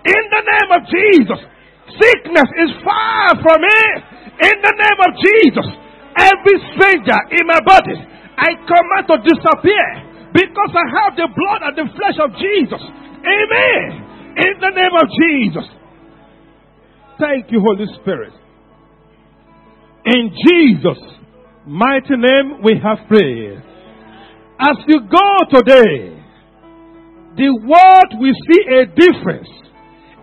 In 0.04 0.24
the 0.32 0.44
name 0.44 0.70
of 0.76 0.82
Jesus. 0.88 1.40
Sickness 2.00 2.50
is 2.64 2.72
far 2.84 3.36
from 3.44 3.60
me. 3.60 3.82
In 4.40 4.58
the 4.64 4.74
name 4.74 5.00
of 5.04 5.12
Jesus. 5.20 5.68
Every 6.14 6.58
stranger 6.76 7.20
in 7.34 7.44
my 7.48 7.60
body, 7.66 7.98
I 8.38 8.54
command 8.64 9.06
to 9.10 9.18
disappear 9.26 9.88
because 10.34 10.72
I 10.74 10.86
have 11.02 11.14
the 11.18 11.30
blood 11.30 11.62
and 11.68 11.76
the 11.78 11.88
flesh 11.94 12.18
of 12.22 12.32
Jesus. 12.38 12.82
Amen. 12.82 13.88
In 14.38 14.54
the 14.60 14.72
name 14.74 14.96
of 14.98 15.08
Jesus. 15.22 15.66
Thank 17.20 17.52
you, 17.52 17.62
Holy 17.62 17.86
Spirit. 18.02 18.34
In 20.06 20.36
Jesus' 20.48 21.02
mighty 21.66 22.18
name 22.18 22.62
we 22.64 22.74
have 22.84 23.08
prayed. 23.08 23.62
As 24.64 24.78
you 24.88 25.02
go 25.02 25.28
today, 25.52 26.16
the 27.36 27.52
world 27.52 28.12
will 28.16 28.38
see 28.48 28.62
a 28.72 28.86
difference 28.86 29.52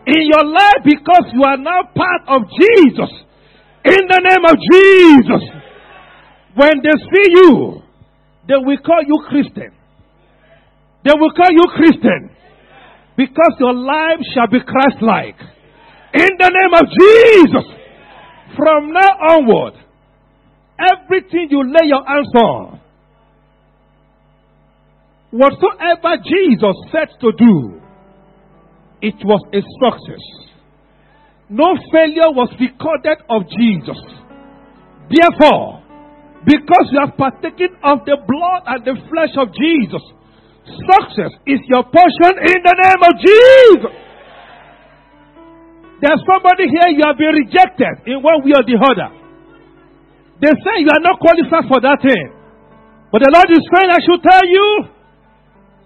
in 0.06 0.22
your 0.32 0.46
life 0.48 0.80
because 0.82 1.28
you 1.34 1.44
are 1.44 1.58
now 1.58 1.84
part 1.92 2.22
of 2.26 2.48
Jesus. 2.48 3.10
In 3.84 4.00
the 4.08 4.20
name 4.24 4.44
of 4.48 4.56
Jesus. 4.72 5.42
When 6.54 6.80
they 6.80 6.96
see 7.12 7.26
you, 7.36 7.82
they 8.48 8.56
will 8.56 8.78
call 8.78 9.02
you 9.04 9.18
Christian. 9.28 9.76
They 11.04 11.12
will 11.14 11.32
call 11.32 11.52
you 11.52 11.66
Christian 11.76 12.30
because 13.16 13.54
your 13.58 13.74
life 13.74 14.20
shall 14.32 14.48
be 14.48 14.60
Christ 14.64 15.02
like. 15.02 15.36
In 16.14 16.32
the 16.38 16.48
name 16.48 16.74
of 16.80 16.86
Jesus. 16.88 17.66
From 18.56 18.92
now 18.92 19.36
onward, 19.36 19.74
everything 20.80 21.48
you 21.50 21.62
lay 21.62 21.86
your 21.88 22.04
hands 22.06 22.32
on, 22.34 22.79
whatsoever 25.30 26.22
Jesus 26.22 26.76
said 26.92 27.08
to 27.20 27.32
do, 27.32 27.80
it 29.02 29.16
was 29.24 29.40
a 29.54 29.62
success. 29.80 30.24
No 31.48 31.74
failure 31.90 32.30
was 32.30 32.52
recorded 32.60 33.18
of 33.26 33.42
Jesus. 33.50 33.98
Therefore, 35.10 35.82
because 36.46 36.86
you 36.94 37.00
have 37.02 37.18
partaken 37.18 37.74
of 37.82 38.06
the 38.06 38.16
blood 38.22 38.62
and 38.70 38.80
the 38.86 38.94
flesh 39.10 39.34
of 39.34 39.50
Jesus, 39.50 40.04
success 40.62 41.32
is 41.46 41.60
your 41.66 41.82
portion 41.90 42.34
in 42.38 42.58
the 42.62 42.74
name 42.78 43.02
of 43.02 43.14
Jesus. 43.18 43.94
There's 46.00 46.22
somebody 46.24 46.64
here 46.70 46.96
you 46.96 47.04
have 47.04 47.18
been 47.18 47.34
rejected 47.44 48.08
in 48.08 48.22
one 48.24 48.40
way 48.40 48.56
or 48.56 48.64
the 48.64 48.78
other. 48.78 49.10
They 50.40 50.48
say 50.48 50.80
you 50.80 50.88
are 50.88 51.04
not 51.04 51.20
qualified 51.20 51.68
for 51.68 51.80
that 51.84 52.00
thing. 52.00 52.32
But 53.12 53.20
the 53.20 53.28
Lord 53.28 53.50
is 53.52 53.60
saying, 53.68 53.90
I 53.90 54.00
should 54.00 54.22
tell 54.24 54.46
you, 54.46 54.66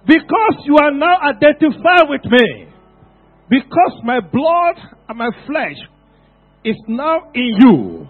because 0.06 0.64
you 0.64 0.76
are 0.76 0.92
now 0.92 1.16
identified 1.22 2.08
with 2.08 2.24
me, 2.24 2.68
because 3.48 4.00
my 4.04 4.20
blood 4.20 4.76
and 5.08 5.18
my 5.18 5.30
flesh 5.46 5.76
is 6.64 6.76
now 6.88 7.30
in 7.34 7.56
you, 7.60 8.08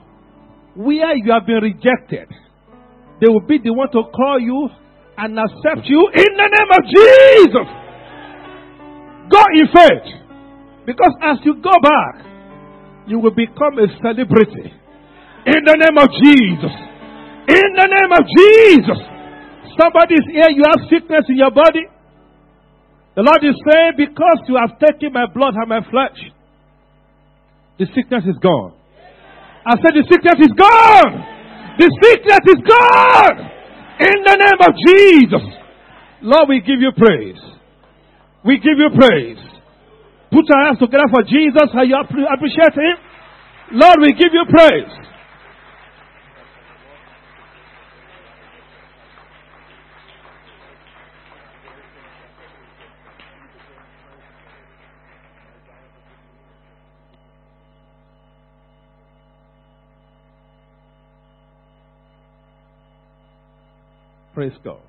where 0.75 1.17
you 1.17 1.33
have 1.33 1.47
been 1.47 1.63
rejected, 1.63 2.29
they 3.21 3.29
will 3.29 3.47
be 3.47 3.59
the 3.63 3.73
one 3.73 3.91
to 3.93 4.03
call 4.15 4.41
you 4.41 4.69
and 5.17 5.39
accept 5.39 5.87
you 5.87 6.11
in 6.13 6.37
the 6.37 6.49
name 6.51 6.71
of 6.75 6.83
Jesus. 6.91 7.69
Go 9.31 9.43
in 9.55 9.67
faith. 9.73 10.25
Because 10.87 11.15
as 11.23 11.39
you 11.45 11.55
go 11.63 11.73
back, 11.81 12.27
you 13.07 13.19
will 13.19 13.35
become 13.35 13.79
a 13.79 13.87
celebrity. 14.03 14.73
In 15.47 15.65
the 15.65 15.77
name 15.79 15.99
of 15.99 16.09
Jesus. 16.11 16.75
In 17.49 17.69
the 17.77 17.87
name 17.87 18.13
of 18.13 18.25
Jesus. 18.27 19.14
Somebody 19.79 20.15
is 20.15 20.27
here, 20.31 20.51
you 20.51 20.63
have 20.67 20.87
sickness 20.89 21.25
in 21.29 21.37
your 21.37 21.51
body. 21.51 21.87
The 23.15 23.23
Lord 23.23 23.43
is 23.43 23.55
saying, 23.63 23.95
because 23.97 24.41
you 24.47 24.59
have 24.59 24.79
taken 24.79 25.13
my 25.13 25.27
blood 25.31 25.55
and 25.55 25.69
my 25.69 25.83
flesh, 25.91 26.19
the 27.79 27.87
sickness 27.95 28.25
is 28.27 28.39
gone. 28.43 28.75
I 29.67 29.75
said, 29.79 29.95
the 29.95 30.07
sickness 30.11 30.39
is 30.43 30.55
gone. 30.55 31.15
The 31.79 31.91
sickness 31.91 32.45
is 32.47 32.61
gone. 32.63 33.39
In 33.99 34.19
the 34.23 34.37
name 34.39 34.61
of 34.63 34.73
Jesus. 34.79 35.45
Lord, 36.23 36.49
we 36.49 36.61
give 36.61 36.79
you 36.79 36.91
praise. 36.95 37.39
We 38.45 38.59
give 38.59 38.79
you 38.79 38.91
praise. 38.95 39.39
Put 40.31 40.45
our 40.51 40.67
hands 40.67 40.79
together 40.79 41.07
for 41.11 41.23
Jesus. 41.23 41.71
How 41.73 41.83
you 41.83 41.95
appreciate 41.99 42.75
Him? 42.75 42.97
Lord, 43.73 43.99
we 44.03 44.13
give 44.13 44.35
you 44.35 44.45
praise. 44.51 44.91
Praise 64.35 64.53
God. 64.65 64.81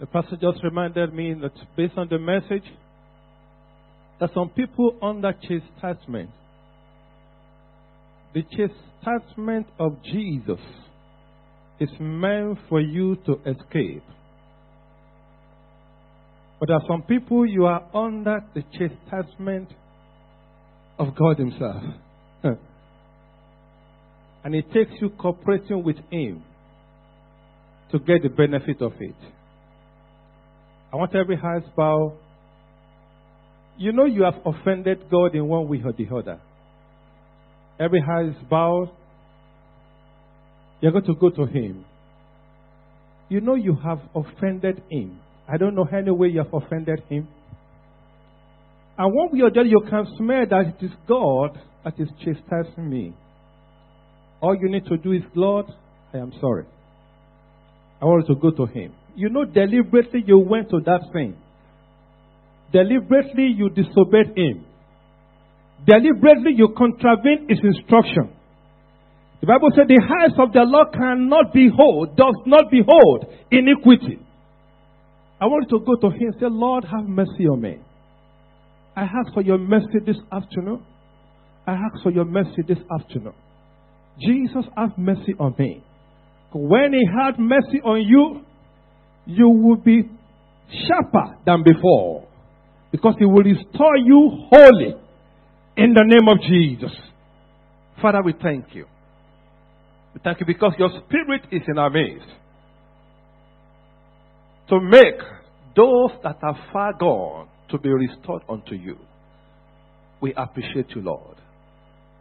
The 0.00 0.06
pastor 0.06 0.36
just 0.40 0.64
reminded 0.64 1.14
me 1.14 1.34
that 1.34 1.52
based 1.76 1.96
on 1.96 2.08
the 2.08 2.18
message, 2.18 2.64
that 4.20 4.30
some 4.34 4.50
people 4.50 4.98
under 5.00 5.32
chastisement, 5.32 6.30
the 8.34 8.42
chastisement 8.42 9.68
of 9.78 10.02
Jesus 10.02 10.58
is 11.78 11.88
meant 12.00 12.58
for 12.68 12.80
you 12.80 13.14
to 13.26 13.34
escape. 13.46 14.02
But 16.58 16.68
there 16.68 16.76
are 16.76 16.86
some 16.88 17.02
people 17.02 17.46
you 17.46 17.66
are 17.66 17.84
under 17.94 18.44
the 18.54 18.64
chastisement 18.72 19.68
of 20.98 21.14
God 21.14 21.38
Himself. 21.38 21.84
and 22.42 22.58
it 24.54 24.72
takes 24.72 24.92
you 25.00 25.10
cooperating 25.10 25.84
with 25.84 25.96
Him 26.10 26.42
to 27.94 27.98
get 28.00 28.22
the 28.22 28.28
benefit 28.28 28.82
of 28.82 28.92
it. 29.00 29.14
I 30.92 30.96
want 30.96 31.14
every 31.14 31.36
heart 31.36 31.64
bow 31.76 32.18
you 33.76 33.92
know 33.92 34.04
you 34.04 34.22
have 34.22 34.40
offended 34.46 35.10
God 35.10 35.34
in 35.34 35.46
one 35.48 35.68
way 35.68 35.82
or 35.84 35.92
the 35.92 36.06
other. 36.14 36.40
Every 37.78 37.98
is 37.98 38.36
bowed. 38.48 38.90
You're 40.80 40.92
going 40.92 41.04
to 41.04 41.14
go 41.14 41.30
to 41.30 41.46
Him. 41.46 41.84
You 43.28 43.40
know 43.40 43.56
you 43.56 43.76
have 43.82 43.98
offended 44.14 44.82
Him. 44.90 45.18
I 45.52 45.56
don't 45.56 45.74
know 45.74 45.86
any 45.92 46.12
way 46.12 46.28
you 46.28 46.38
have 46.38 46.54
offended 46.54 47.02
Him. 47.08 47.26
And 48.96 49.12
one 49.12 49.32
way 49.32 49.40
or 49.40 49.50
the 49.50 49.60
other, 49.60 49.68
you 49.68 49.82
can 49.90 50.06
smell 50.18 50.46
that 50.48 50.74
it 50.78 50.84
is 50.84 50.92
God 51.08 51.58
that 51.84 51.94
is 51.98 52.08
chastising 52.18 52.88
me. 52.88 53.12
All 54.40 54.54
you 54.54 54.70
need 54.70 54.84
to 54.86 54.96
do 54.96 55.12
is, 55.12 55.22
Lord, 55.34 55.66
I 56.12 56.18
am 56.18 56.32
sorry. 56.40 56.66
I 58.00 58.04
want 58.06 58.26
to 58.26 58.34
go 58.34 58.50
to 58.50 58.66
Him. 58.66 58.92
You 59.16 59.30
know, 59.30 59.44
deliberately 59.44 60.24
you 60.26 60.38
went 60.38 60.70
to 60.70 60.80
that 60.84 61.00
thing. 61.12 61.36
Deliberately 62.74 63.54
you 63.56 63.68
disobeyed 63.70 64.36
him. 64.36 64.66
Deliberately 65.86 66.54
you 66.56 66.74
contravened 66.76 67.48
his 67.48 67.60
instruction. 67.62 68.34
The 69.40 69.46
Bible 69.46 69.68
said 69.76 69.86
the 69.86 70.02
eyes 70.02 70.34
of 70.38 70.52
the 70.52 70.64
Lord 70.66 70.88
cannot 70.92 71.52
behold, 71.52 72.16
does 72.16 72.34
not 72.46 72.70
behold 72.70 73.26
iniquity. 73.52 74.18
I 75.40 75.46
want 75.46 75.68
to 75.70 75.78
go 75.78 75.94
to 76.00 76.16
him 76.16 76.32
and 76.32 76.34
say, 76.40 76.46
Lord, 76.50 76.84
have 76.84 77.06
mercy 77.06 77.46
on 77.46 77.60
me. 77.60 77.78
I 78.96 79.02
ask 79.02 79.32
for 79.34 79.42
your 79.42 79.58
mercy 79.58 80.00
this 80.04 80.16
afternoon. 80.32 80.82
I 81.66 81.72
ask 81.72 82.02
for 82.02 82.10
your 82.10 82.24
mercy 82.24 82.62
this 82.66 82.78
afternoon. 82.90 83.34
Jesus, 84.18 84.64
have 84.76 84.98
mercy 84.98 85.34
on 85.38 85.54
me. 85.58 85.84
When 86.54 86.92
he 86.92 87.04
had 87.06 87.38
mercy 87.38 87.80
on 87.84 88.00
you, 88.02 88.44
you 89.26 89.48
will 89.48 89.76
be 89.76 90.08
sharper 90.86 91.36
than 91.44 91.62
before 91.62 92.26
because 92.90 93.16
He 93.18 93.24
will 93.24 93.42
restore 93.42 93.96
you 93.96 94.46
wholly 94.50 94.94
in 95.76 95.94
the 95.94 96.04
name 96.04 96.28
of 96.28 96.40
Jesus. 96.42 96.96
Father, 98.00 98.22
we 98.24 98.34
thank 98.40 98.74
you. 98.74 98.86
We 100.14 100.20
thank 100.22 100.38
you 100.38 100.46
because 100.46 100.74
your 100.78 100.90
Spirit 101.04 101.42
is 101.50 101.62
in 101.66 101.76
our 101.76 101.90
midst 101.90 102.28
to 104.68 104.80
make 104.80 105.18
those 105.74 106.10
that 106.22 106.38
are 106.42 106.56
far 106.72 106.92
gone 106.92 107.48
to 107.70 107.78
be 107.78 107.88
restored 107.88 108.42
unto 108.48 108.74
you. 108.74 108.96
We 110.20 110.32
appreciate 110.34 110.90
you, 110.94 111.02
Lord. 111.02 111.36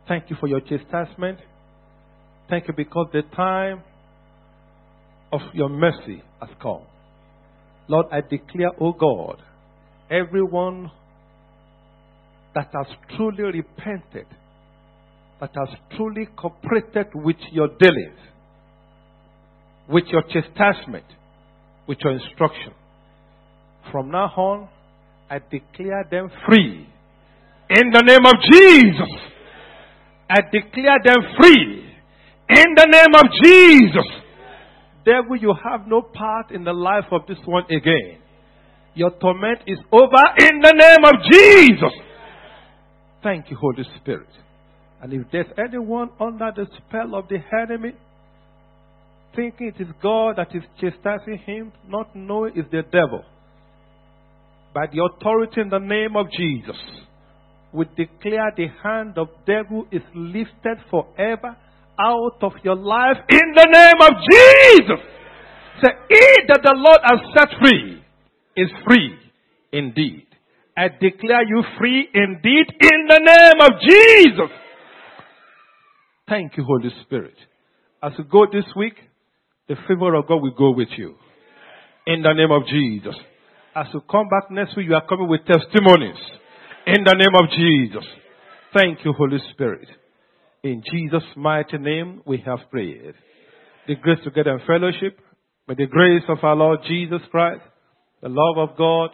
Thank 0.07 0.29
you 0.29 0.35
for 0.39 0.47
your 0.47 0.59
chastisement. 0.59 1.37
Thank 2.49 2.67
you 2.67 2.73
because 2.75 3.07
the 3.13 3.21
time 3.35 3.83
of 5.33 5.41
your 5.53 5.67
mercy 5.67 6.21
has 6.39 6.49
come. 6.61 6.83
Lord, 7.87 8.05
I 8.11 8.21
declare, 8.21 8.69
O 8.79 8.87
oh 8.87 8.93
God, 8.93 9.41
everyone 10.09 10.91
that 12.53 12.69
has 12.73 12.85
truly 13.17 13.43
repented, 13.43 14.27
that 15.41 15.49
has 15.55 15.69
truly 15.97 16.27
cooperated 16.37 17.07
with 17.15 17.37
your 17.51 17.67
dealings, 17.67 18.19
with 19.89 20.05
your 20.07 20.21
chastisement, 20.21 21.05
with 21.87 21.97
your 22.03 22.13
instruction. 22.13 22.73
From 23.91 24.11
now 24.11 24.27
on, 24.37 24.69
I 25.29 25.39
declare 25.39 26.05
them 26.09 26.29
free. 26.47 26.87
In 27.69 27.89
the 27.91 28.03
name 28.05 28.25
of 28.25 28.35
Jesus, 28.51 29.09
I 30.29 30.41
declare 30.51 30.99
them 31.03 31.17
free. 31.41 31.79
In 32.49 32.75
the 32.75 32.85
name 32.85 33.15
of 33.15 33.25
Jesus, 33.43 34.22
devil, 35.05 35.35
you 35.39 35.53
have 35.63 35.87
no 35.87 36.01
part 36.01 36.51
in 36.51 36.63
the 36.63 36.73
life 36.73 37.05
of 37.11 37.21
this 37.27 37.37
one 37.45 37.65
again. 37.65 38.19
Your 38.95 39.11
torment 39.19 39.59
is 39.65 39.79
over 39.91 40.23
in 40.39 40.59
the 40.61 40.73
name 40.75 41.03
of 41.05 41.13
Jesus. 41.31 41.93
Thank 43.23 43.49
you, 43.49 43.57
Holy 43.57 43.83
Spirit. 43.99 44.27
And 45.01 45.13
if 45.13 45.27
there's 45.31 45.47
anyone 45.57 46.09
under 46.19 46.51
the 46.55 46.67
spell 46.77 47.15
of 47.15 47.27
the 47.27 47.39
enemy, 47.61 47.93
thinking 49.35 49.73
it 49.75 49.81
is 49.81 49.87
God 50.01 50.35
that 50.37 50.55
is 50.55 50.63
chastising 50.79 51.39
him, 51.45 51.71
not 51.87 52.15
knowing 52.15 52.53
it's 52.55 52.69
the 52.71 52.83
devil. 52.83 53.23
By 54.73 54.87
the 54.87 55.03
authority 55.03 55.61
in 55.61 55.69
the 55.69 55.79
name 55.79 56.15
of 56.15 56.27
Jesus, 56.31 56.77
we 57.71 57.85
declare 57.97 58.53
the 58.55 58.67
hand 58.83 59.17
of 59.17 59.29
devil 59.45 59.85
is 59.91 60.01
lifted 60.13 60.77
forever 60.89 61.57
out 61.99 62.37
of 62.41 62.53
your 62.63 62.75
life 62.75 63.17
in 63.29 63.53
the 63.55 63.67
name 63.71 64.01
of 64.01 64.13
Jesus. 64.31 65.05
Say, 65.81 65.89
he 66.09 66.47
that 66.47 66.61
the 66.63 66.73
Lord 66.75 66.99
has 67.03 67.19
set 67.35 67.59
free 67.59 68.03
is 68.55 68.69
free 68.87 69.17
indeed. 69.71 70.25
I 70.75 70.87
declare 70.87 71.43
you 71.47 71.63
free 71.77 72.09
indeed 72.13 72.67
in 72.81 73.07
the 73.07 73.19
name 73.19 73.61
of 73.61 73.79
Jesus. 73.81 74.57
Thank 76.27 76.57
you, 76.57 76.63
Holy 76.63 76.89
Spirit. 77.03 77.35
As 78.01 78.13
you 78.17 78.23
go 78.23 78.45
this 78.51 78.65
week, 78.75 78.95
the 79.67 79.75
favor 79.87 80.15
of 80.15 80.27
God 80.27 80.41
will 80.41 80.55
go 80.57 80.71
with 80.71 80.89
you. 80.97 81.15
In 82.07 82.21
the 82.21 82.33
name 82.33 82.51
of 82.51 82.65
Jesus. 82.67 83.15
As 83.75 83.87
you 83.93 84.01
come 84.09 84.27
back 84.29 84.51
next 84.51 84.75
week, 84.75 84.87
you 84.87 84.95
are 84.95 85.05
coming 85.05 85.27
with 85.27 85.41
testimonies. 85.45 86.17
In 86.85 87.03
the 87.03 87.13
name 87.13 87.35
of 87.35 87.49
Jesus. 87.49 88.03
Thank 88.73 89.05
you, 89.05 89.13
Holy 89.13 89.37
Spirit. 89.51 89.87
In 90.63 90.81
Jesus' 90.89 91.27
mighty 91.35 91.77
name, 91.77 92.21
we 92.25 92.41
have 92.45 92.59
prayed. 92.71 93.15
The 93.85 93.95
grace 93.95 94.19
to 94.23 94.31
get 94.31 94.47
in 94.47 94.59
fellowship, 94.65 95.19
may 95.67 95.75
the 95.75 95.87
grace 95.87 96.23
of 96.29 96.37
our 96.41 96.55
Lord 96.55 96.79
Jesus 96.87 97.19
Christ, 97.31 97.63
the 98.21 98.29
love 98.29 98.69
of 98.69 98.77
God, 98.77 99.09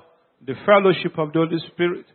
the 0.45 0.53
fellowship 0.63 1.17
of 1.17 1.33
the 1.33 1.39
Holy 1.39 1.57
Spirit, 1.73 2.05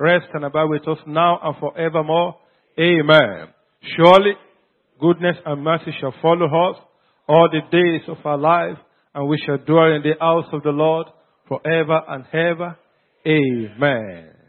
rest 0.00 0.26
and 0.34 0.44
abide 0.44 0.64
with 0.64 0.88
us 0.88 0.98
now 1.06 1.38
and 1.44 1.56
forevermore. 1.60 2.36
Amen. 2.76 3.48
Surely, 3.96 4.32
goodness 5.00 5.36
and 5.46 5.62
mercy 5.62 5.94
shall 6.00 6.14
follow 6.20 6.46
us 6.46 6.76
all 7.28 7.48
the 7.52 7.60
days 7.70 8.02
of 8.08 8.16
our 8.26 8.36
life, 8.36 8.78
and 9.14 9.28
we 9.28 9.40
shall 9.46 9.58
dwell 9.58 9.94
in 9.94 10.02
the 10.02 10.18
house 10.18 10.46
of 10.52 10.64
the 10.64 10.70
Lord 10.70 11.06
forever 11.46 12.00
and 12.08 12.24
ever. 12.32 12.76
Amen. 13.24 14.41